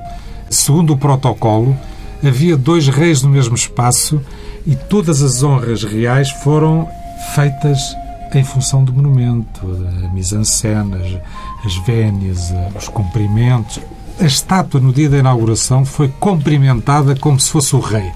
Segundo 0.48 0.94
o 0.94 0.96
protocolo, 0.96 1.76
havia 2.22 2.56
dois 2.56 2.88
reis 2.88 3.22
no 3.22 3.28
mesmo 3.28 3.54
espaço 3.54 4.20
e 4.66 4.74
todas 4.74 5.22
as 5.22 5.42
honras 5.42 5.84
reais 5.84 6.30
foram 6.30 6.88
feitas 7.34 7.94
em 8.38 8.44
função 8.44 8.84
do 8.84 8.92
monumento, 8.92 9.60
a 10.04 10.08
mise-en-scène, 10.08 10.94
as, 10.94 11.66
as 11.66 11.76
vénias, 11.86 12.52
os 12.76 12.88
cumprimentos. 12.88 13.80
A 14.20 14.24
estátua, 14.24 14.80
no 14.80 14.92
dia 14.92 15.08
da 15.08 15.18
inauguração, 15.18 15.84
foi 15.84 16.08
cumprimentada 16.20 17.16
como 17.16 17.38
se 17.38 17.50
fosse 17.50 17.74
o 17.74 17.80
rei. 17.80 18.10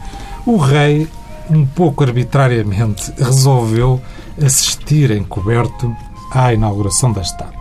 O 0.47 0.57
rei, 0.57 1.09
um 1.51 1.67
pouco 1.67 2.05
arbitrariamente, 2.05 3.13
resolveu 3.19 4.01
assistir 4.43 5.11
encoberto 5.11 5.95
à 6.33 6.53
inauguração 6.53 7.13
da 7.13 7.21
estátua. 7.21 7.59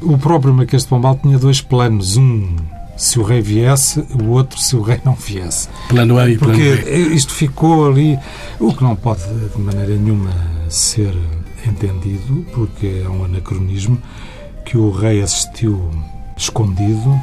O 0.00 0.18
próprio 0.18 0.52
Marquês 0.52 0.82
de 0.82 0.88
Pombal 0.88 1.18
tinha 1.22 1.38
dois 1.38 1.60
planos. 1.60 2.16
Um 2.16 2.56
se 2.96 3.18
o 3.18 3.22
rei 3.22 3.42
viesse, 3.42 4.00
o 4.18 4.30
outro 4.30 4.58
se 4.58 4.74
o 4.74 4.80
rei 4.80 5.00
não 5.04 5.14
viesse. 5.14 5.68
Plano 5.88 6.18
A 6.18 6.28
e 6.28 6.38
plano 6.38 6.54
Porque 6.54 6.76
B. 6.76 6.98
isto 7.14 7.34
ficou 7.34 7.86
ali, 7.86 8.18
o 8.58 8.72
que 8.72 8.82
não 8.82 8.96
pode 8.96 9.22
de 9.22 9.60
maneira 9.60 9.94
nenhuma 9.94 10.30
ser 10.68 11.14
entendido, 11.68 12.46
porque 12.52 13.02
é 13.04 13.08
um 13.08 13.24
anacronismo, 13.24 14.00
que 14.64 14.76
o 14.76 14.90
rei 14.90 15.22
assistiu 15.22 15.90
escondido 16.36 17.18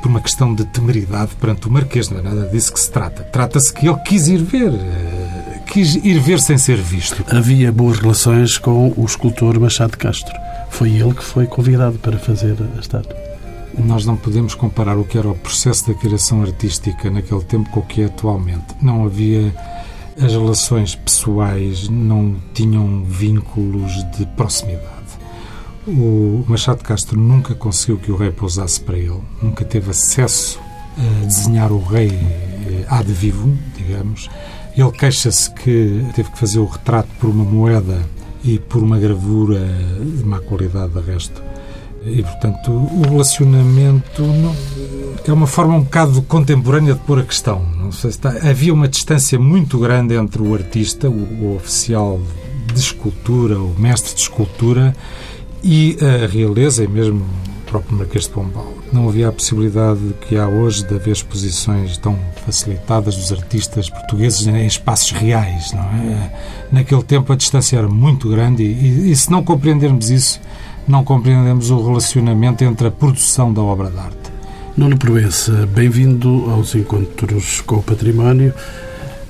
por 0.00 0.08
uma 0.08 0.20
questão 0.20 0.54
de 0.54 0.64
temeridade 0.64 1.34
perante 1.40 1.68
o 1.68 1.70
Marquês. 1.70 2.08
Não 2.08 2.18
é 2.18 2.22
nada 2.22 2.46
disso 2.48 2.72
que 2.72 2.80
se 2.80 2.90
trata. 2.90 3.22
Trata-se 3.24 3.72
que 3.72 3.88
ele 3.88 3.98
quis 4.00 4.28
ir 4.28 4.42
ver, 4.42 4.72
eh, 4.72 5.60
quis 5.66 5.96
ir 5.96 6.18
ver 6.20 6.40
sem 6.40 6.56
ser 6.56 6.78
visto. 6.78 7.24
Havia 7.34 7.70
boas 7.70 7.98
relações 7.98 8.58
com 8.58 8.92
o 8.96 9.04
escultor 9.04 9.58
Machado 9.58 9.96
Castro. 9.96 10.34
Foi 10.70 10.90
ele 10.90 11.14
que 11.14 11.24
foi 11.24 11.46
convidado 11.46 11.98
para 11.98 12.18
fazer 12.18 12.56
a 12.76 12.80
estátua. 12.80 13.16
Nós 13.76 14.04
não 14.04 14.16
podemos 14.16 14.54
comparar 14.54 14.96
o 14.96 15.04
que 15.04 15.18
era 15.18 15.28
o 15.28 15.34
processo 15.34 15.88
da 15.88 15.94
criação 15.94 16.42
artística 16.42 17.10
naquele 17.10 17.42
tempo 17.42 17.70
com 17.70 17.80
o 17.80 17.86
que 17.86 18.02
é 18.02 18.06
atualmente. 18.06 18.74
Não 18.80 19.04
havia 19.04 19.54
as 20.20 20.32
relações 20.32 20.94
pessoais, 20.94 21.88
não 21.88 22.36
tinham 22.52 23.04
vínculos 23.04 23.92
de 24.16 24.26
proximidade. 24.36 24.88
O 25.86 26.44
Machado 26.46 26.82
Castro 26.82 27.18
nunca 27.18 27.54
conseguiu 27.54 27.98
que 27.98 28.12
o 28.12 28.16
rei 28.16 28.30
pousasse 28.30 28.80
para 28.80 28.98
ele, 28.98 29.20
nunca 29.42 29.64
teve 29.64 29.90
acesso 29.90 30.60
a 30.96 31.24
desenhar 31.24 31.72
o 31.72 31.82
rei 31.82 32.10
eh, 32.10 32.84
ad 32.88 33.10
vivo, 33.10 33.56
digamos. 33.76 34.28
Ele 34.76 34.90
queixa-se 34.92 35.50
que 35.50 36.04
teve 36.14 36.30
que 36.30 36.38
fazer 36.38 36.58
o 36.58 36.66
retrato 36.66 37.08
por 37.18 37.30
uma 37.30 37.44
moeda 37.44 38.00
e 38.44 38.58
por 38.58 38.82
uma 38.82 38.98
gravura 38.98 39.60
de 40.00 40.24
má 40.24 40.40
qualidade, 40.40 40.92
de 40.92 41.00
resto. 41.00 41.42
E, 42.10 42.22
portanto, 42.22 42.70
o 42.70 43.02
relacionamento 43.02 44.22
não, 44.22 44.54
é 45.26 45.32
uma 45.32 45.46
forma 45.46 45.74
um 45.74 45.82
bocado 45.82 46.22
contemporânea 46.22 46.94
de 46.94 47.00
pôr 47.00 47.20
a 47.20 47.22
questão. 47.22 47.62
Se 47.92 48.08
está, 48.08 48.30
havia 48.48 48.72
uma 48.72 48.88
distância 48.88 49.38
muito 49.38 49.78
grande 49.78 50.14
entre 50.14 50.42
o 50.42 50.54
artista, 50.54 51.08
o, 51.08 51.12
o 51.12 51.56
oficial 51.56 52.20
de 52.72 52.80
escultura, 52.80 53.58
o 53.58 53.74
mestre 53.78 54.14
de 54.14 54.20
escultura, 54.20 54.94
e 55.62 55.96
a 56.00 56.26
realeza, 56.26 56.84
e 56.84 56.88
mesmo 56.88 57.20
o 57.20 57.70
próprio 57.70 57.98
Marquês 57.98 58.24
de 58.24 58.30
Pombal. 58.30 58.72
Não 58.92 59.08
havia 59.08 59.28
a 59.28 59.32
possibilidade 59.32 60.00
que 60.22 60.36
há 60.36 60.48
hoje 60.48 60.86
de 60.86 60.94
haver 60.94 61.12
exposições 61.12 61.98
tão 61.98 62.18
facilitadas 62.46 63.16
dos 63.16 63.32
artistas 63.32 63.90
portugueses 63.90 64.46
em 64.46 64.66
espaços 64.66 65.10
reais, 65.10 65.72
não 65.72 65.82
é? 65.82 66.32
Naquele 66.72 67.02
tempo 67.02 67.32
a 67.32 67.36
distância 67.36 67.76
era 67.76 67.88
muito 67.88 68.28
grande 68.30 68.62
e, 68.62 69.10
e 69.10 69.16
se 69.16 69.30
não 69.30 69.42
compreendermos 69.42 70.08
isso, 70.08 70.40
não 70.88 71.04
compreendemos 71.04 71.70
o 71.70 71.86
relacionamento 71.86 72.64
entre 72.64 72.88
a 72.88 72.90
produção 72.90 73.52
da 73.52 73.60
obra 73.60 73.90
de 73.90 73.98
arte. 73.98 74.32
Nuno 74.74 74.96
Proença, 74.96 75.68
bem-vindo 75.74 76.50
aos 76.50 76.74
Encontros 76.74 77.60
com 77.60 77.76
o 77.76 77.82
Património. 77.82 78.54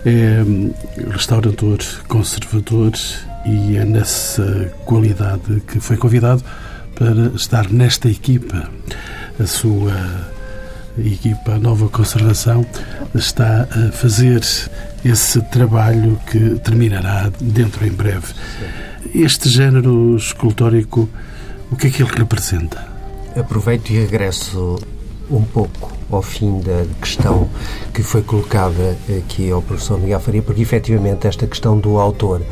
É 0.07 0.43
hum, 0.47 0.73
restaurador, 1.11 1.79
conservador 2.07 2.93
e 3.45 3.77
é 3.77 3.85
nessa 3.85 4.73
qualidade 4.85 5.61
que 5.67 5.81
foi 5.81 5.97
convidado 5.97 6.45
para 6.95 7.35
estar 7.35 7.69
nesta 7.71 8.09
equipa. 8.09 8.71
A 9.41 9.47
sua 9.47 9.93
equipa, 10.97 11.53
a 11.53 11.59
nova 11.59 11.89
conservação, 11.89 12.65
está 13.15 13.67
a 13.71 13.91
fazer 13.91 14.41
esse 15.05 15.43
trabalho 15.51 16.21
que 16.31 16.57
terminará 16.61 17.33
dentro 17.41 17.85
em 17.85 17.91
breve. 17.91 18.33
Este 19.13 19.49
género 19.49 20.15
escultórico, 20.17 21.09
o 21.71 21.77
que 21.77 21.89
é 21.89 21.91
que 21.91 22.03
ele 22.03 22.13
representa? 22.17 22.87
Aproveito 23.37 23.91
e 23.91 23.99
regresso 23.99 24.79
um 25.31 25.43
pouco 25.43 25.93
ao 26.11 26.23
fim 26.23 26.61
da 26.61 26.87
questão 27.01 27.49
que 27.93 28.03
foi 28.03 28.23
colocada 28.23 28.97
aqui 29.19 29.51
ao 29.51 29.61
professor 29.61 30.01
Miguel 30.01 30.21
Faria, 30.21 30.43
porque 30.43 30.63
efetivamente 30.63 31.27
esta 31.27 31.47
questão 31.47 31.79
do 31.79 31.99
autor 31.99 32.43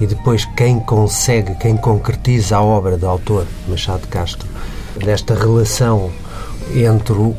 e 0.00 0.06
depois 0.06 0.44
quem 0.56 0.80
consegue, 0.80 1.54
quem 1.54 1.76
concretiza 1.76 2.56
a 2.56 2.62
obra 2.62 2.96
do 2.96 3.06
autor, 3.06 3.46
Machado 3.68 4.08
Castro, 4.08 4.48
desta 4.96 5.34
relação 5.34 6.10
entre 6.74 7.12
o, 7.12 7.36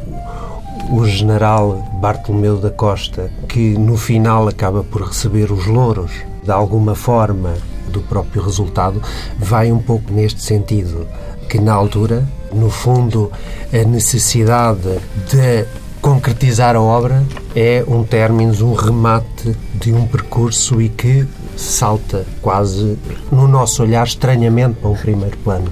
o 0.92 1.06
general 1.06 1.84
Bartolomeu 2.00 2.58
da 2.58 2.70
Costa, 2.70 3.30
que 3.50 3.78
no 3.78 3.98
final 3.98 4.48
acaba 4.48 4.84
por 4.84 5.02
receber 5.02 5.52
os 5.52 5.66
louros, 5.66 6.12
de 6.44 6.52
alguma 6.52 6.96
forma, 6.96 7.56
do 8.00 8.02
próprio 8.02 8.42
resultado, 8.42 9.02
vai 9.38 9.72
um 9.72 9.80
pouco 9.80 10.12
neste 10.12 10.42
sentido, 10.42 11.08
que 11.50 11.60
na 11.60 11.74
altura 11.74 12.28
no 12.56 12.70
fundo, 12.70 13.32
a 13.74 13.86
necessidade 13.86 15.00
de 15.30 15.66
concretizar 16.02 16.76
a 16.76 16.82
obra 16.82 17.24
é 17.56 17.84
um 17.88 18.04
término, 18.04 18.54
um 18.66 18.74
remate 18.74 19.56
de 19.74 19.92
um 19.92 20.08
percurso 20.08 20.82
e 20.82 20.88
que 20.88 21.28
salta 21.58 22.26
quase, 22.42 22.98
no 23.32 23.48
nosso 23.48 23.84
olhar, 23.84 24.06
estranhamente 24.06 24.76
para 24.80 24.90
um 24.90 24.96
primeiro 24.96 25.38
plano. 25.38 25.72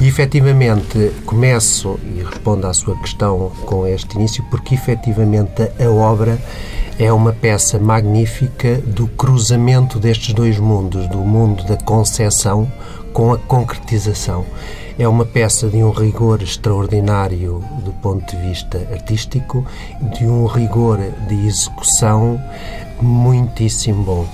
E 0.00 0.08
efetivamente 0.08 1.12
começo 1.26 2.00
e 2.16 2.22
respondo 2.22 2.66
à 2.66 2.72
sua 2.72 2.96
questão 2.96 3.52
com 3.66 3.86
este 3.86 4.16
início, 4.16 4.42
porque 4.50 4.74
efetivamente 4.74 5.70
a 5.78 5.90
obra 5.90 6.40
é 6.98 7.12
uma 7.12 7.34
peça 7.34 7.78
magnífica 7.78 8.78
do 8.78 9.06
cruzamento 9.08 9.98
destes 9.98 10.32
dois 10.32 10.58
mundos, 10.58 11.06
do 11.08 11.18
mundo 11.18 11.64
da 11.64 11.76
concepção 11.76 12.66
com 13.12 13.34
a 13.34 13.38
concretização. 13.38 14.46
É 14.98 15.06
uma 15.06 15.26
peça 15.26 15.68
de 15.68 15.82
um 15.82 15.90
rigor 15.90 16.42
extraordinário 16.42 17.62
do 17.84 17.92
ponto 17.92 18.24
de 18.34 18.48
vista 18.48 18.78
artístico, 18.90 19.66
de 20.18 20.24
um 20.24 20.46
rigor 20.46 20.98
de 21.28 21.46
execução 21.46 22.40
muitíssimo 23.02 24.02
bom, 24.02 24.26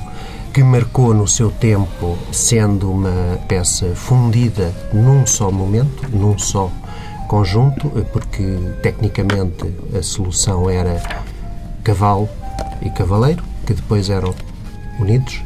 que 0.56 0.64
marcou 0.64 1.12
no 1.12 1.28
seu 1.28 1.50
tempo, 1.50 2.16
sendo 2.32 2.90
uma 2.90 3.38
peça 3.46 3.94
fundida 3.94 4.72
num 4.90 5.26
só 5.26 5.50
momento, 5.50 6.08
num 6.08 6.38
só 6.38 6.72
conjunto, 7.28 7.90
porque 8.10 8.56
tecnicamente 8.80 9.70
a 9.94 10.02
solução 10.02 10.70
era 10.70 11.02
cavalo 11.84 12.26
e 12.80 12.88
cavaleiro, 12.88 13.44
que 13.66 13.74
depois 13.74 14.08
eram 14.08 14.34
unidos 14.98 15.42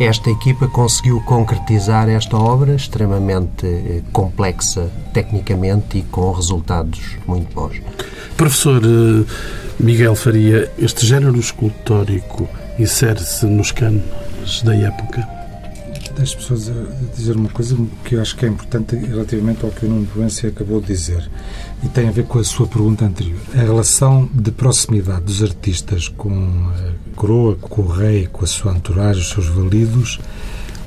esta 0.00 0.30
equipa 0.30 0.68
conseguiu 0.68 1.20
concretizar 1.22 2.08
esta 2.08 2.36
obra 2.36 2.74
extremamente 2.74 3.66
eh, 3.66 4.02
complexa 4.12 4.88
tecnicamente 5.12 5.98
e 5.98 6.02
com 6.02 6.30
resultados 6.30 7.00
muito 7.26 7.52
bons. 7.52 7.82
Professor 8.36 8.80
eh, 8.82 9.24
Miguel 9.80 10.14
Faria, 10.14 10.70
este 10.78 11.04
género 11.04 11.36
escultórico 11.36 12.48
insere-se 12.78 13.44
nos 13.46 13.72
cânones 14.48 14.62
da 14.62 14.74
época? 14.74 15.28
Das 16.16 16.34
pessoas 16.34 16.70
dizer 17.14 17.36
uma 17.36 17.48
coisa 17.48 17.76
que 18.04 18.16
eu 18.16 18.22
acho 18.22 18.34
que 18.36 18.44
é 18.44 18.48
importante 18.48 18.96
relativamente 18.96 19.64
ao 19.64 19.70
que 19.70 19.86
o 19.86 19.88
Nuno 19.88 20.06
Proença 20.06 20.48
acabou 20.48 20.80
de 20.80 20.88
dizer 20.88 21.30
e 21.84 21.88
tem 21.88 22.08
a 22.08 22.10
ver 22.10 22.24
com 22.24 22.38
a 22.38 22.44
sua 22.44 22.66
pergunta 22.66 23.04
anterior. 23.04 23.38
A 23.54 23.58
relação 23.58 24.28
de 24.32 24.50
proximidade 24.50 25.22
dos 25.22 25.42
artistas 25.42 26.08
com 26.08 26.32
a 26.32 27.14
coroa, 27.14 27.54
com 27.56 27.82
o 27.82 27.86
rei, 27.86 28.26
com 28.26 28.44
a 28.44 28.48
sua 28.48 28.72
entourage, 28.72 29.20
os 29.20 29.30
seus 29.30 29.46
validos, 29.46 30.18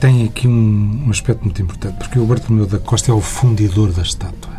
tem 0.01 0.25
aqui 0.25 0.47
um, 0.47 1.05
um 1.05 1.11
aspecto 1.11 1.43
muito 1.43 1.61
importante, 1.61 1.97
porque 1.97 2.19
o 2.19 2.25
Bartolomeu 2.25 2.65
da 2.65 2.79
Costa 2.79 3.11
é 3.11 3.13
o 3.13 3.21
fundidor 3.21 3.93
da 3.93 4.01
estátua. 4.01 4.51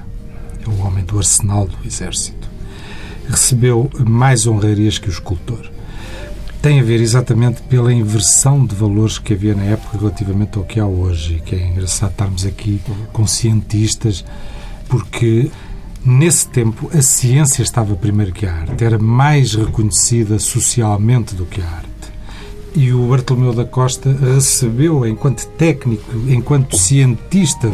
É 0.64 0.68
o 0.70 0.86
homem 0.86 1.04
do 1.04 1.18
arsenal 1.18 1.66
do 1.66 1.76
exército. 1.84 2.48
Recebeu 3.28 3.90
mais 4.06 4.46
honrarias 4.46 4.98
que 4.98 5.08
o 5.08 5.12
escultor. 5.12 5.71
Tem 6.62 6.78
a 6.78 6.82
ver 6.82 7.00
exatamente 7.00 7.60
pela 7.62 7.92
inversão 7.92 8.64
de 8.64 8.74
valores 8.74 9.18
que 9.18 9.34
havia 9.34 9.54
na 9.54 9.64
época 9.64 9.98
relativamente 9.98 10.56
ao 10.56 10.64
que 10.64 10.78
há 10.78 10.86
hoje, 10.86 11.42
que 11.44 11.56
é 11.56 11.66
engraçado 11.66 12.12
estarmos 12.12 12.46
aqui 12.46 12.80
com 13.12 13.26
cientistas, 13.26 14.24
porque 14.88 15.50
Nesse 16.04 16.48
tempo, 16.48 16.90
a 16.92 17.00
ciência 17.00 17.62
estava 17.62 17.94
primeiro 17.94 18.32
que 18.32 18.44
a 18.44 18.52
arte, 18.52 18.82
era 18.82 18.98
mais 18.98 19.54
reconhecida 19.54 20.36
socialmente 20.36 21.32
do 21.36 21.46
que 21.46 21.60
a 21.60 21.64
arte. 21.64 21.88
E 22.74 22.92
o 22.92 23.06
Bartolomeu 23.06 23.52
da 23.52 23.64
Costa 23.64 24.12
recebeu, 24.12 25.06
enquanto 25.06 25.46
técnico, 25.50 26.04
enquanto 26.28 26.76
cientista 26.76 27.70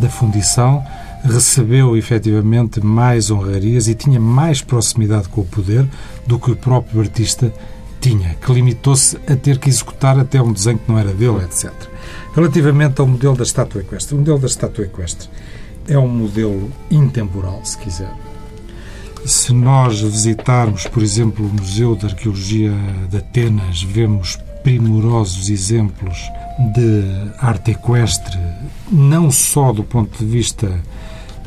da 0.00 0.08
fundição, 0.08 0.82
recebeu 1.22 1.98
efetivamente 1.98 2.80
mais 2.80 3.30
honrarias 3.30 3.88
e 3.88 3.94
tinha 3.94 4.18
mais 4.18 4.62
proximidade 4.62 5.28
com 5.28 5.42
o 5.42 5.46
poder 5.46 5.86
do 6.26 6.38
que 6.38 6.50
o 6.50 6.56
próprio 6.56 7.02
artista 7.02 7.52
tinha, 8.00 8.34
que 8.34 8.52
limitou-se 8.52 9.16
a 9.28 9.36
ter 9.36 9.58
que 9.58 9.68
executar 9.68 10.18
até 10.18 10.40
um 10.40 10.52
desenho 10.52 10.78
que 10.78 10.90
não 10.90 10.98
era 10.98 11.12
dele, 11.12 11.44
etc. 11.44 11.72
Relativamente 12.34 13.00
ao 13.00 13.06
modelo 13.06 13.36
da 13.36 13.42
estátua 13.42 13.82
equestre, 13.82 14.14
o 14.14 14.18
modelo 14.18 14.38
da 14.38 14.46
estátua 14.46 14.84
equestre 14.84 15.28
é 15.86 15.98
um 15.98 16.08
modelo 16.08 16.70
intemporal, 16.90 17.60
se 17.64 17.76
quiser. 17.78 18.12
Se 19.24 19.52
nós 19.52 20.00
visitarmos, 20.00 20.86
por 20.86 21.02
exemplo, 21.02 21.44
o 21.44 21.52
Museu 21.52 21.94
de 21.94 22.06
Arqueologia 22.06 22.72
de 23.10 23.18
Atenas, 23.18 23.82
vemos 23.82 24.38
primorosos 24.62 25.50
exemplos 25.50 26.30
de 26.74 27.30
arte 27.38 27.72
equestre, 27.72 28.38
não 28.90 29.30
só 29.30 29.72
do 29.72 29.84
ponto 29.84 30.18
de 30.18 30.24
vista 30.24 30.80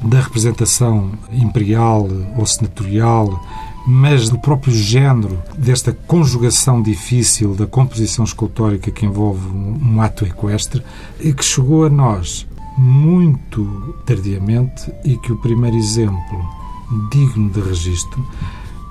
da 0.03 0.19
representação 0.19 1.11
imperial 1.31 2.07
ou 2.37 2.45
senatorial, 2.45 3.41
mas 3.85 4.29
do 4.29 4.39
próprio 4.39 4.73
género 4.73 5.41
desta 5.57 5.91
conjugação 5.91 6.81
difícil 6.81 7.53
da 7.53 7.67
composição 7.67 8.23
escultórica 8.23 8.91
que 8.91 9.05
envolve 9.05 9.45
um 9.47 10.01
ato 10.01 10.25
equestre, 10.25 10.81
e 11.19 11.33
que 11.33 11.43
chegou 11.43 11.85
a 11.85 11.89
nós 11.89 12.47
muito 12.77 13.95
tardiamente 14.05 14.91
e 15.03 15.17
que 15.17 15.31
o 15.31 15.37
primeiro 15.37 15.75
exemplo 15.75 16.63
digno 17.11 17.49
de 17.49 17.61
registro 17.61 18.25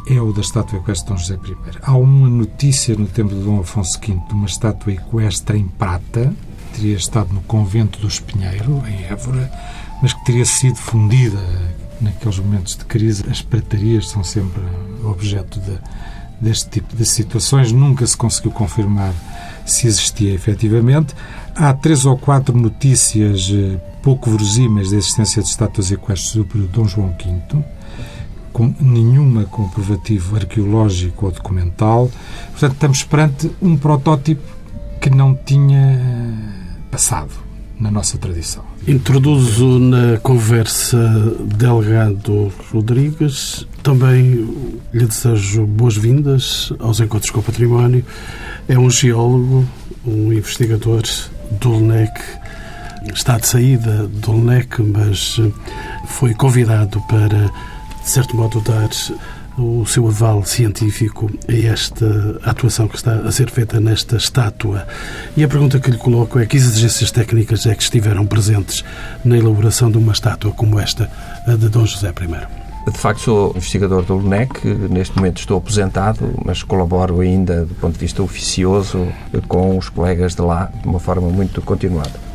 é 0.06 0.20
o 0.20 0.32
da 0.32 0.40
estátua 0.40 0.78
equestre 0.78 1.06
de 1.06 1.12
Dom 1.12 1.18
José 1.18 1.34
I. 1.34 1.56
Há 1.82 1.96
uma 1.96 2.28
notícia 2.28 2.94
no 2.96 3.06
tempo 3.06 3.34
de 3.34 3.40
Dom 3.40 3.60
Afonso 3.60 3.98
V 4.00 4.18
de 4.28 4.34
uma 4.34 4.46
estátua 4.46 4.92
equestre 4.92 5.58
em 5.58 5.66
prata, 5.66 6.34
teria 6.74 6.96
estado 6.96 7.32
no 7.32 7.40
convento 7.42 8.00
do 8.00 8.08
Espinheiro, 8.08 8.82
em 8.88 9.04
Évora, 9.04 9.50
mas 10.02 10.12
que 10.12 10.24
teria 10.24 10.44
sido 10.44 10.76
fundida 10.76 11.38
naqueles 12.02 12.38
momentos 12.38 12.76
de 12.76 12.84
crise. 12.84 13.24
As 13.30 13.42
pratarias 13.42 14.08
são 14.08 14.22
sempre 14.22 14.62
objeto 15.04 15.60
de, 15.60 15.78
deste 16.40 16.70
tipo 16.70 16.96
de 16.96 17.04
situações. 17.04 17.72
Nunca 17.72 18.06
se 18.06 18.16
conseguiu 18.16 18.50
confirmar 18.50 19.12
se 19.64 19.86
existia 19.86 20.34
efetivamente. 20.34 21.14
Há 21.54 21.72
três 21.72 22.04
ou 22.04 22.16
quatro 22.16 22.56
notícias 22.56 23.50
eh, 23.52 23.78
pouco 24.02 24.30
verosímeis 24.30 24.90
da 24.90 24.96
existência 24.96 25.42
de 25.42 25.48
estátuas 25.48 25.90
equestres 25.92 26.34
do 26.34 26.44
período 26.44 26.72
Dom 26.72 26.88
João 26.88 27.08
V 27.08 27.62
com 28.52 28.74
nenhuma 28.80 29.44
comprovativo 29.44 30.36
arqueológico 30.36 31.26
ou 31.26 31.32
documental. 31.32 32.10
Portanto, 32.50 32.72
estamos 32.74 33.02
perante 33.04 33.50
um 33.62 33.76
protótipo 33.76 34.42
que 35.00 35.08
não 35.08 35.34
tinha 35.34 35.98
passado 36.90 37.51
na 37.82 37.90
nossa 37.90 38.16
tradição. 38.16 38.64
Introduzo 38.86 39.80
na 39.80 40.16
conversa 40.18 40.98
Delgado 41.56 42.52
Rodrigues. 42.72 43.66
Também 43.82 44.48
lhe 44.94 45.06
desejo 45.06 45.66
boas-vindas 45.66 46.72
aos 46.78 47.00
Encontros 47.00 47.30
com 47.30 47.40
o 47.40 47.42
Património. 47.42 48.04
É 48.68 48.78
um 48.78 48.88
geólogo, 48.88 49.66
um 50.06 50.32
investigador 50.32 51.02
do 51.60 51.72
LNEC. 51.72 52.12
Está 53.12 53.36
de 53.36 53.48
saída 53.48 54.06
do 54.06 54.30
LNEC, 54.30 54.80
mas 54.80 55.40
foi 56.06 56.32
convidado 56.34 57.02
para 57.08 57.50
de 58.02 58.10
certo 58.10 58.36
modo, 58.36 58.60
dar 58.60 58.88
o 59.58 59.84
seu 59.86 60.06
aval 60.06 60.44
científico 60.44 61.30
a 61.48 61.52
esta 61.52 62.40
atuação 62.44 62.88
que 62.88 62.96
está 62.96 63.14
a 63.14 63.32
ser 63.32 63.50
feita 63.50 63.78
nesta 63.80 64.16
estátua. 64.16 64.86
E 65.36 65.44
a 65.44 65.48
pergunta 65.48 65.78
que 65.78 65.90
lhe 65.90 65.98
coloco 65.98 66.38
é 66.38 66.46
que 66.46 66.56
exigências 66.56 67.10
técnicas 67.10 67.66
é 67.66 67.74
que 67.74 67.82
estiveram 67.82 68.26
presentes 68.26 68.84
na 69.24 69.36
elaboração 69.36 69.90
de 69.90 69.98
uma 69.98 70.12
estátua 70.12 70.52
como 70.52 70.78
esta, 70.78 71.10
de 71.46 71.68
Dom 71.68 71.84
José 71.84 72.08
I? 72.08 72.62
De 72.90 72.98
facto, 72.98 73.20
sou 73.20 73.50
investigador 73.50 74.02
do 74.02 74.16
LNEC, 74.16 74.64
neste 74.90 75.16
momento 75.16 75.38
estou 75.38 75.58
aposentado, 75.58 76.34
mas 76.44 76.64
colaboro 76.64 77.20
ainda 77.20 77.64
do 77.64 77.74
ponto 77.76 77.94
de 77.94 78.00
vista 78.00 78.22
oficioso 78.22 79.06
com 79.46 79.78
os 79.78 79.88
colegas 79.88 80.34
de 80.34 80.42
lá 80.42 80.68
de 80.80 80.88
uma 80.88 80.98
forma 80.98 81.28
muito 81.28 81.62
continuada. 81.62 82.32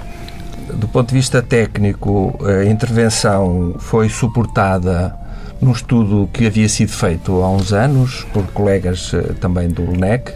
Do 0.73 0.87
ponto 0.87 1.09
de 1.09 1.15
vista 1.15 1.41
técnico, 1.41 2.39
a 2.45 2.63
intervenção 2.63 3.75
foi 3.79 4.07
suportada 4.09 5.13
num 5.61 5.71
estudo 5.71 6.29
que 6.31 6.45
havia 6.45 6.69
sido 6.69 6.91
feito 6.91 7.41
há 7.41 7.49
uns 7.49 7.73
anos 7.73 8.25
por 8.33 8.45
colegas 8.47 9.11
eh, 9.13 9.33
também 9.39 9.69
do 9.69 9.83
LNEC 9.83 10.33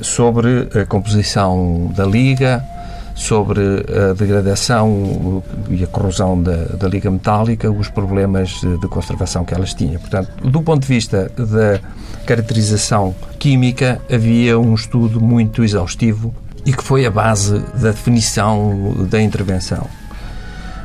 sobre 0.00 0.68
a 0.80 0.84
composição 0.84 1.90
da 1.96 2.04
liga, 2.04 2.62
sobre 3.14 3.60
a 3.60 4.12
degradação 4.12 5.42
e 5.70 5.82
a 5.82 5.86
corrosão 5.86 6.40
da, 6.40 6.64
da 6.66 6.86
liga 6.86 7.10
metálica, 7.10 7.70
os 7.70 7.88
problemas 7.88 8.50
de, 8.60 8.78
de 8.78 8.88
conservação 8.88 9.44
que 9.44 9.54
elas 9.54 9.72
tinham. 9.72 9.98
Portanto, 9.98 10.30
do 10.46 10.62
ponto 10.62 10.82
de 10.82 10.88
vista 10.88 11.30
da 11.36 11.80
caracterização 12.26 13.14
química, 13.38 14.00
havia 14.12 14.58
um 14.58 14.74
estudo 14.74 15.20
muito 15.20 15.64
exaustivo 15.64 16.34
e 16.64 16.72
que 16.72 16.82
foi 16.82 17.06
a 17.06 17.10
base 17.10 17.58
da 17.74 17.90
definição 17.90 19.06
da 19.08 19.20
intervenção. 19.20 19.88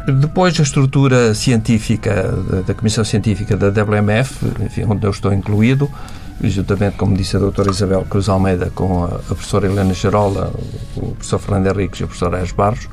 Depois, 0.08 0.60
a 0.60 0.64
estrutura 0.64 1.34
científica 1.34 2.34
da 2.66 2.74
Comissão 2.74 3.04
Científica 3.04 3.56
da 3.56 3.68
WMF, 3.68 4.46
enfim, 4.66 4.86
onde 4.88 5.06
eu 5.06 5.12
estou 5.12 5.32
incluído, 5.32 5.90
juntamente, 6.44 6.98
como 6.98 7.16
disse 7.16 7.36
a 7.36 7.40
doutora 7.40 7.70
Isabel 7.70 8.06
Cruz 8.10 8.28
Almeida, 8.28 8.72
com 8.74 9.04
a, 9.04 9.10
professora 9.20 9.68
Helena 9.68 9.94
Gerola, 9.94 10.52
o 10.96 11.12
professor 11.12 11.40
Fernando 11.40 11.68
Henriques 11.68 12.00
e 12.00 12.04
o 12.04 12.08
professor 12.08 12.34
Aires 12.34 12.52
Barros. 12.52 12.88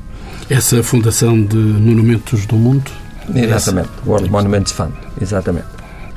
Essa 0.49 0.83
fundação 0.83 1.41
de 1.43 1.57
monumentos 1.57 2.45
do 2.45 2.55
mundo? 2.55 2.91
Exatamente, 3.33 3.89
Essa... 3.89 4.09
World 4.09 4.29
Monuments 4.29 4.71
Fund, 4.71 4.93
exatamente. 5.19 5.67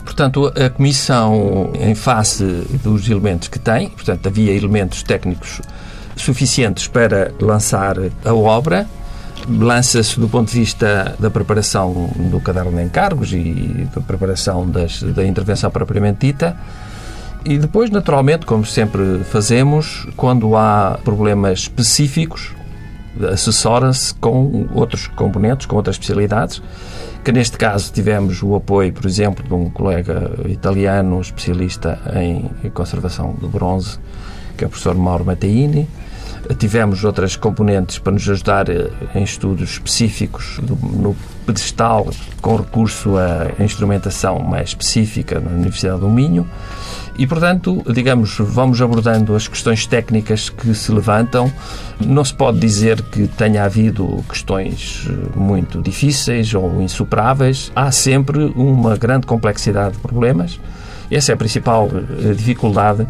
Portanto, 0.05 0.53
a 0.57 0.69
Comissão, 0.69 1.73
em 1.75 1.95
face 1.95 2.45
dos 2.83 3.09
elementos 3.09 3.49
que 3.49 3.59
tem, 3.59 3.89
portanto, 3.91 4.27
havia 4.27 4.53
elementos 4.53 5.03
técnicos 5.03 5.61
suficientes 6.17 6.87
para 6.87 7.33
lançar 7.41 7.97
a 8.25 8.35
obra, 8.35 8.87
lança-se 9.49 10.19
do 10.19 10.29
ponto 10.29 10.51
de 10.51 10.59
vista 10.59 11.15
da 11.19 11.31
preparação 11.31 12.11
do 12.17 12.41
caderno 12.41 12.73
de 12.73 12.83
encargos 12.83 13.33
e 13.33 13.89
da 13.95 14.01
preparação 14.01 14.69
das, 14.69 15.03
da 15.03 15.25
intervenção 15.27 15.71
propriamente 15.71 16.27
dita. 16.27 16.57
E 17.45 17.59
depois, 17.59 17.91
naturalmente, 17.91 18.47
como 18.47 18.65
sempre 18.65 19.25
fazemos, 19.25 20.07
quando 20.17 20.57
há 20.57 20.99
problemas 21.03 21.61
específicos, 21.61 22.53
assessora-se 23.33 24.15
com 24.15 24.69
outros 24.73 25.09
componentes, 25.09 25.67
com 25.67 25.77
outras 25.77 25.97
especialidades, 25.97 26.63
que 27.25 27.33
neste 27.33 27.57
caso 27.57 27.93
tivemos 27.93 28.43
o 28.43 28.55
apoio, 28.55 28.93
por 28.93 29.07
exemplo, 29.07 29.45
de 29.45 29.53
um 29.55 29.69
colega 29.69 30.31
italiano 30.47 31.21
especialista 31.21 31.99
em 32.15 32.71
conservação 32.71 33.33
do 33.35 33.49
bronze, 33.49 33.99
que 34.57 34.65
é 34.65 34.67
o 34.67 34.71
professor 34.71 34.95
Mauro 34.95 35.25
Matteini, 35.25 35.89
Tivemos 36.59 37.05
outras 37.05 37.37
componentes 37.37 37.99
para 37.99 38.13
nos 38.13 38.29
ajudar 38.29 38.69
eh, 38.69 38.91
em 39.15 39.23
estudos 39.23 39.71
específicos 39.71 40.59
no 40.61 41.15
pedestal, 41.47 42.09
com 42.41 42.57
recurso 42.57 43.15
a 43.17 43.63
instrumentação 43.63 44.39
mais 44.39 44.71
específica 44.71 45.41
na 45.41 45.51
Universidade 45.51 46.01
do 46.01 46.09
Minho. 46.09 46.47
E, 47.19 47.27
portanto, 47.27 47.83
digamos, 47.93 48.37
vamos 48.39 48.81
abordando 48.81 49.35
as 49.37 49.47
questões 49.47 49.87
técnicas 49.87 50.49
que 50.49 50.75
se 50.75 50.91
levantam. 50.91 51.53
Não 52.01 52.25
se 52.25 52.33
pode 52.33 52.59
dizer 52.59 53.03
que 53.03 53.29
tenha 53.29 53.65
havido 53.65 54.25
questões 54.29 55.07
eh, 55.09 55.39
muito 55.39 55.81
difíceis 55.83 56.55
ou 56.55 56.81
insuperáveis. 56.81 57.71
Há 57.77 57.91
sempre 57.91 58.53
uma 58.57 58.97
grande 58.97 59.27
complexidade 59.27 59.95
de 59.95 59.99
problemas. 59.99 60.59
Essa 61.11 61.33
é 61.33 61.35
a 61.35 61.37
principal 61.37 61.91
eh, 61.93 62.33
dificuldade 62.33 63.07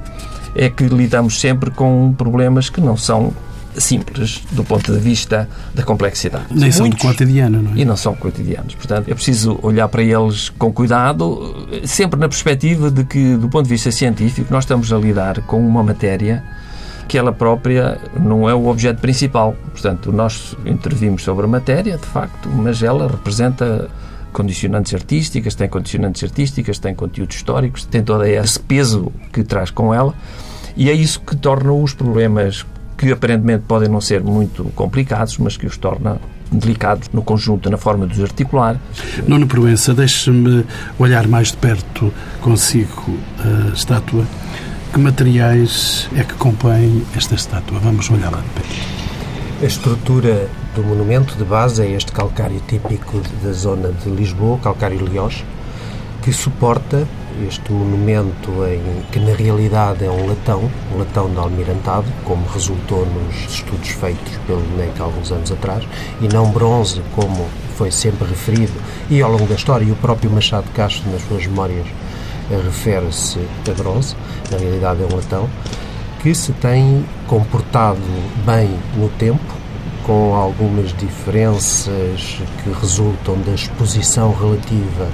é 0.55 0.69
que 0.69 0.85
lidamos 0.85 1.41
sempre 1.41 1.71
com 1.71 2.15
problemas 2.17 2.69
que 2.69 2.81
não 2.81 2.97
são 2.97 3.33
simples 3.77 4.43
do 4.53 4.63
ponto 4.65 4.93
de 4.93 4.99
vista 4.99 5.49
da 5.75 5.83
complexidade. 5.83 6.47
Nem 6.51 6.71
são 6.71 6.89
do 6.89 6.97
cotidiano, 6.97 7.63
não 7.63 7.73
é? 7.73 7.79
E 7.79 7.85
não 7.85 7.97
são 7.97 8.15
cotidianos. 8.15 8.75
Portanto, 8.75 9.09
é 9.09 9.15
preciso 9.15 9.59
olhar 9.63 9.89
para 9.89 10.03
eles 10.03 10.51
com 10.51 10.73
cuidado, 10.73 11.67
sempre 11.85 12.21
na 12.21 12.29
perspectiva 12.29 12.91
de 12.91 13.05
que, 13.05 13.37
do 13.37 13.49
ponto 13.49 13.65
de 13.65 13.71
vista 13.71 13.91
científico, 13.91 14.53
nós 14.53 14.65
estamos 14.65 14.93
a 14.93 14.99
lidar 14.99 15.41
com 15.43 15.67
uma 15.67 15.83
matéria 15.83 16.45
que 17.09 17.19
ela 17.19 17.33
própria 17.33 17.99
não 18.19 18.49
é 18.49 18.55
o 18.55 18.67
objeto 18.69 19.01
principal. 19.01 19.57
Portanto, 19.73 20.13
nós 20.13 20.57
intervimos 20.65 21.23
sobre 21.23 21.45
a 21.45 21.49
matéria, 21.49 21.97
de 21.97 22.07
facto, 22.07 22.49
mas 22.49 22.83
ela 22.83 23.09
representa 23.09 23.91
condicionantes 24.33 24.95
artísticas, 24.95 25.55
tem 25.55 25.69
condicionantes 25.69 26.25
artísticas, 26.25 26.79
tem 26.79 26.95
conteúdos 26.95 27.37
históricos, 27.37 27.85
tem 27.85 28.03
todo 28.03 28.25
esse 28.25 28.59
peso 28.59 29.13
que 29.33 29.45
traz 29.45 29.71
com 29.71 29.93
ela 29.93 30.15
e 30.77 30.89
é 30.89 30.93
isso 30.93 31.21
que 31.21 31.37
torna 31.37 31.73
os 31.73 31.93
problemas 31.93 32.65
que 32.97 33.11
aparentemente 33.11 33.65
podem 33.67 33.89
não 33.89 34.01
ser 34.01 34.23
muito 34.23 34.65
complicados, 34.75 35.37
mas 35.39 35.57
que 35.57 35.67
os 35.67 35.77
torna 35.77 36.19
delicados 36.51 37.09
no 37.13 37.23
conjunto, 37.23 37.69
na 37.71 37.77
forma 37.77 38.07
de 38.07 38.15
os 38.15 38.23
articular. 38.23 38.79
Nuno 39.27 39.47
Proença, 39.47 39.95
deixe-me 39.95 40.65
olhar 40.99 41.27
mais 41.27 41.51
de 41.51 41.57
perto 41.57 42.13
consigo 42.41 43.19
a 43.39 43.75
estátua. 43.75 44.25
Que 44.93 45.01
materiais 45.01 46.09
é 46.15 46.23
que 46.23 46.35
compõem 46.35 47.03
esta 47.17 47.35
estátua? 47.35 47.79
Vamos 47.81 48.11
olhar 48.11 48.31
lá 48.31 48.39
de 48.39 48.49
perto. 48.51 48.77
A 49.63 49.67
estrutura 49.67 50.49
do 50.75 50.83
monumento 50.83 51.37
de 51.37 51.45
base 51.45 51.83
é 51.83 51.91
este 51.91 52.13
calcário 52.13 52.61
típico 52.67 53.21
da 53.43 53.53
zona 53.53 53.93
de 53.93 54.09
Lisboa, 54.09 54.59
calcário 54.59 55.05
Liós, 55.05 55.45
que 56.23 56.33
suporta 56.33 57.07
este 57.47 57.73
monumento 57.73 58.51
em, 58.65 59.03
que 59.11 59.19
na 59.19 59.35
realidade 59.35 60.05
é 60.05 60.11
um 60.11 60.27
latão, 60.27 60.71
um 60.95 60.99
latão 60.99 61.29
de 61.31 61.37
almirantado, 61.37 62.07
como 62.25 62.47
resultou 62.47 63.05
nos 63.05 63.53
estudos 63.53 63.89
feitos 63.89 64.33
pelo 64.47 64.63
NEC 64.79 64.99
há 64.99 65.05
alguns 65.05 65.31
anos 65.31 65.53
atrás, 65.53 65.87
e 66.23 66.29
não 66.29 66.51
bronze, 66.51 67.03
como 67.15 67.47
foi 67.77 67.91
sempre 67.91 68.27
referido, 68.27 68.73
e 69.11 69.21
ao 69.21 69.31
longo 69.31 69.47
da 69.47 69.57
história, 69.57 69.85
e 69.85 69.91
o 69.91 69.97
próprio 69.97 70.31
Machado 70.31 70.71
Castro, 70.73 71.11
nas 71.11 71.21
suas 71.23 71.47
memórias, 71.47 71.87
refere-se 72.65 73.39
a 73.69 73.75
bronze, 73.75 74.17
na 74.51 74.57
realidade 74.57 75.03
é 75.03 75.07
um 75.07 75.17
latão, 75.17 75.51
que 76.23 76.35
se 76.35 76.53
tem 76.53 77.05
comportado 77.27 78.01
bem 78.47 78.71
no 78.97 79.09
tempo, 79.11 79.62
com 80.05 80.35
algumas 80.35 80.93
diferenças 80.97 82.41
que 82.63 82.71
resultam 82.81 83.39
da 83.43 83.53
exposição 83.53 84.35
relativa 84.35 85.09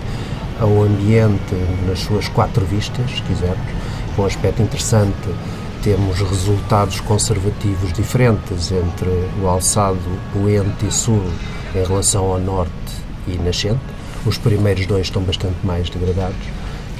ao 0.61 0.83
ambiente 0.83 1.55
nas 1.87 2.01
suas 2.01 2.29
quatro 2.29 2.64
vistas, 2.64 3.11
se 3.11 3.22
quisermos. 3.22 3.66
Um 4.18 4.24
aspecto 4.24 4.62
interessante, 4.62 5.29
temos 5.83 6.18
resultados 6.18 7.01
conservativos 7.01 7.92
diferentes 7.92 8.72
entre 8.72 9.09
o 9.40 9.46
alçado 9.46 9.98
poente 10.33 10.87
e 10.87 10.90
sul 10.90 11.22
em 11.74 11.87
relação 11.87 12.24
ao 12.33 12.40
norte 12.40 12.72
e 13.29 13.38
nascente. 13.38 13.79
Os 14.27 14.37
primeiros 14.37 14.87
dois 14.87 15.07
estão 15.07 15.22
bastante 15.22 15.57
mais 15.62 15.88
degradados. 15.88 16.37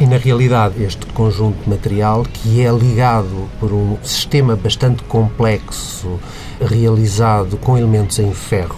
E, 0.01 0.07
na 0.07 0.17
realidade, 0.17 0.81
este 0.85 1.07
conjunto 1.07 1.65
de 1.65 1.71
material, 1.71 2.23
que 2.23 2.65
é 2.65 2.71
ligado 2.71 3.49
por 3.59 3.73
um 3.73 3.99
sistema 4.01 4.55
bastante 4.55 5.03
complexo, 5.03 6.21
realizado 6.61 7.57
com 7.57 7.77
elementos 7.77 8.21
em 8.21 8.33
ferro, 8.33 8.77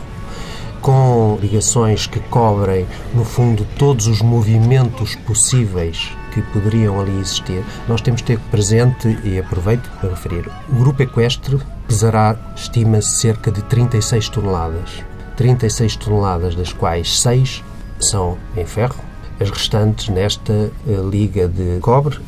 com 0.80 1.38
ligações 1.42 2.06
que 2.06 2.20
cobrem, 2.20 2.87
no 3.12 3.22
fundo, 3.22 3.66
todos 3.78 4.06
os 4.06 4.22
movimentos 4.22 5.14
possíveis 5.14 6.11
que 6.33 6.40
poderiam 6.40 6.98
ali 6.98 7.18
existir, 7.18 7.62
nós 7.87 8.00
temos 8.00 8.22
de 8.22 8.28
ter 8.28 8.38
presente, 8.50 9.18
e 9.22 9.38
aproveito 9.38 9.90
para 10.00 10.09
referir, 10.09 10.50
o 10.70 10.76
grupo 10.76 11.02
equestre 11.02 11.59
pesará, 11.87 12.35
estima-se, 12.56 13.16
cerca 13.16 13.50
de 13.50 13.62
36 13.64 14.30
toneladas. 14.30 15.04
36 15.37 15.96
toneladas, 15.96 16.54
das 16.54 16.72
quais 16.72 17.20
6 17.20 17.62
são 17.98 18.38
em 18.56 18.64
ferro, 18.64 19.10
as 19.40 19.50
restantes 19.50 20.09
nesta 20.09 20.53
eh, 20.53 20.70
liga 21.11 21.48
de 21.48 21.79
cobre, 21.81 22.18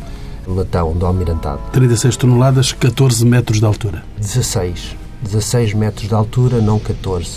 latão 0.47 0.93
do 0.93 1.05
almirantado. 1.07 1.61
36 1.73 2.17
toneladas, 2.17 2.73
14 2.73 3.25
metros 3.25 3.59
de 3.59 3.65
altura. 3.65 4.03
16. 4.19 4.97
16 5.23 5.75
metros 5.75 6.09
de 6.09 6.15
altura, 6.15 6.61
não 6.61 6.79
14. 6.79 7.31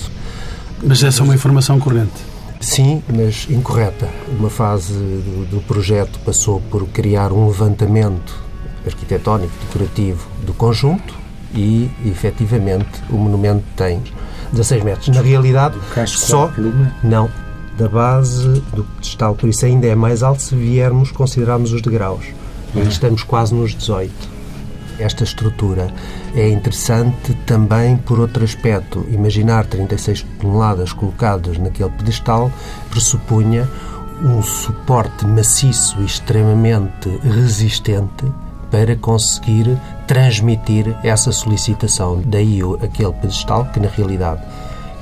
Mas 0.81 1.03
essa 1.03 1.21
é 1.21 1.23
uma 1.23 1.35
informação 1.35 1.79
corrente. 1.79 2.13
Sim, 2.59 3.03
mas 3.07 3.47
incorreta. 3.49 4.09
Uma 4.39 4.49
fase 4.49 4.93
do, 4.93 5.45
do 5.49 5.61
projeto 5.61 6.19
passou 6.25 6.61
por 6.61 6.87
criar 6.87 7.31
um 7.31 7.47
levantamento 7.47 8.43
arquitetónico, 8.85 9.53
decorativo 9.65 10.27
do 10.45 10.53
conjunto 10.53 11.13
e, 11.53 11.89
efetivamente, 12.05 13.03
o 13.09 13.17
monumento 13.17 13.63
tem 13.75 14.01
16 14.51 14.83
metros. 14.83 15.07
Na 15.09 15.21
realidade, 15.21 15.77
só... 16.07 16.51
Não, 17.03 17.29
da 17.77 17.87
base 17.87 18.61
do 18.73 18.83
pedestal, 18.83 19.35
por 19.35 19.49
isso 19.49 19.65
ainda 19.65 19.87
é 19.87 19.95
mais 19.95 20.23
alto 20.23 20.41
se 20.41 20.55
viermos 20.55 21.11
considerarmos 21.11 21.71
os 21.73 21.81
degraus. 21.81 22.25
E 22.75 22.79
estamos 22.79 23.23
quase 23.23 23.53
nos 23.53 23.73
18. 23.73 24.35
Esta 24.97 25.23
estrutura 25.23 25.93
é 26.33 26.49
interessante 26.49 27.33
também 27.45 27.97
por 27.97 28.19
outro 28.19 28.43
aspecto. 28.43 29.05
Imaginar 29.09 29.65
36 29.65 30.25
toneladas 30.39 30.93
colocadas 30.93 31.57
naquele 31.57 31.89
pedestal 31.89 32.51
pressupunha 32.89 33.69
um 34.23 34.41
suporte 34.41 35.25
maciço 35.25 35.99
e 35.99 36.05
extremamente 36.05 37.09
resistente 37.23 38.25
para 38.71 38.95
conseguir 38.95 39.77
transmitir 40.07 40.95
essa 41.03 41.31
solicitação. 41.31 42.21
Daí 42.25 42.61
aquele 42.81 43.13
pedestal 43.13 43.65
que, 43.65 43.79
na 43.79 43.89
realidade, 43.89 44.41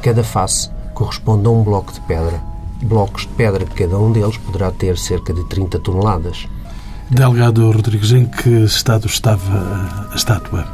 cada 0.01 0.23
face 0.23 0.69
corresponde 0.93 1.47
a 1.47 1.51
um 1.51 1.63
bloco 1.63 1.93
de 1.93 2.01
pedra. 2.01 2.52
Blocos 2.83 3.23
de 3.23 3.29
pedra, 3.29 3.65
cada 3.65 3.97
um 3.97 4.11
deles 4.11 4.37
poderá 4.37 4.71
ter 4.71 4.97
cerca 4.97 5.33
de 5.33 5.43
30 5.45 5.79
toneladas. 5.79 6.47
Delgado 7.09 7.71
Rodrigues, 7.71 8.11
em 8.11 8.25
que 8.25 8.49
estado 8.63 9.07
estava 9.07 10.09
a 10.11 10.15
estátua? 10.15 10.65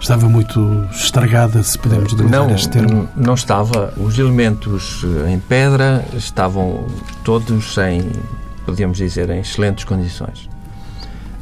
Estava 0.00 0.28
muito 0.28 0.60
estragada, 0.92 1.62
se 1.62 1.78
podemos 1.78 2.12
denominar 2.12 2.46
não, 2.46 2.54
este 2.54 2.68
termo? 2.68 3.08
Não 3.16 3.34
estava. 3.34 3.94
Os 3.96 4.18
elementos 4.18 5.04
em 5.28 5.38
pedra 5.38 6.04
estavam 6.14 6.86
todos 7.24 7.76
em, 7.78 8.12
podíamos 8.64 8.98
dizer, 8.98 9.30
em 9.30 9.40
excelentes 9.40 9.84
condições. 9.84 10.48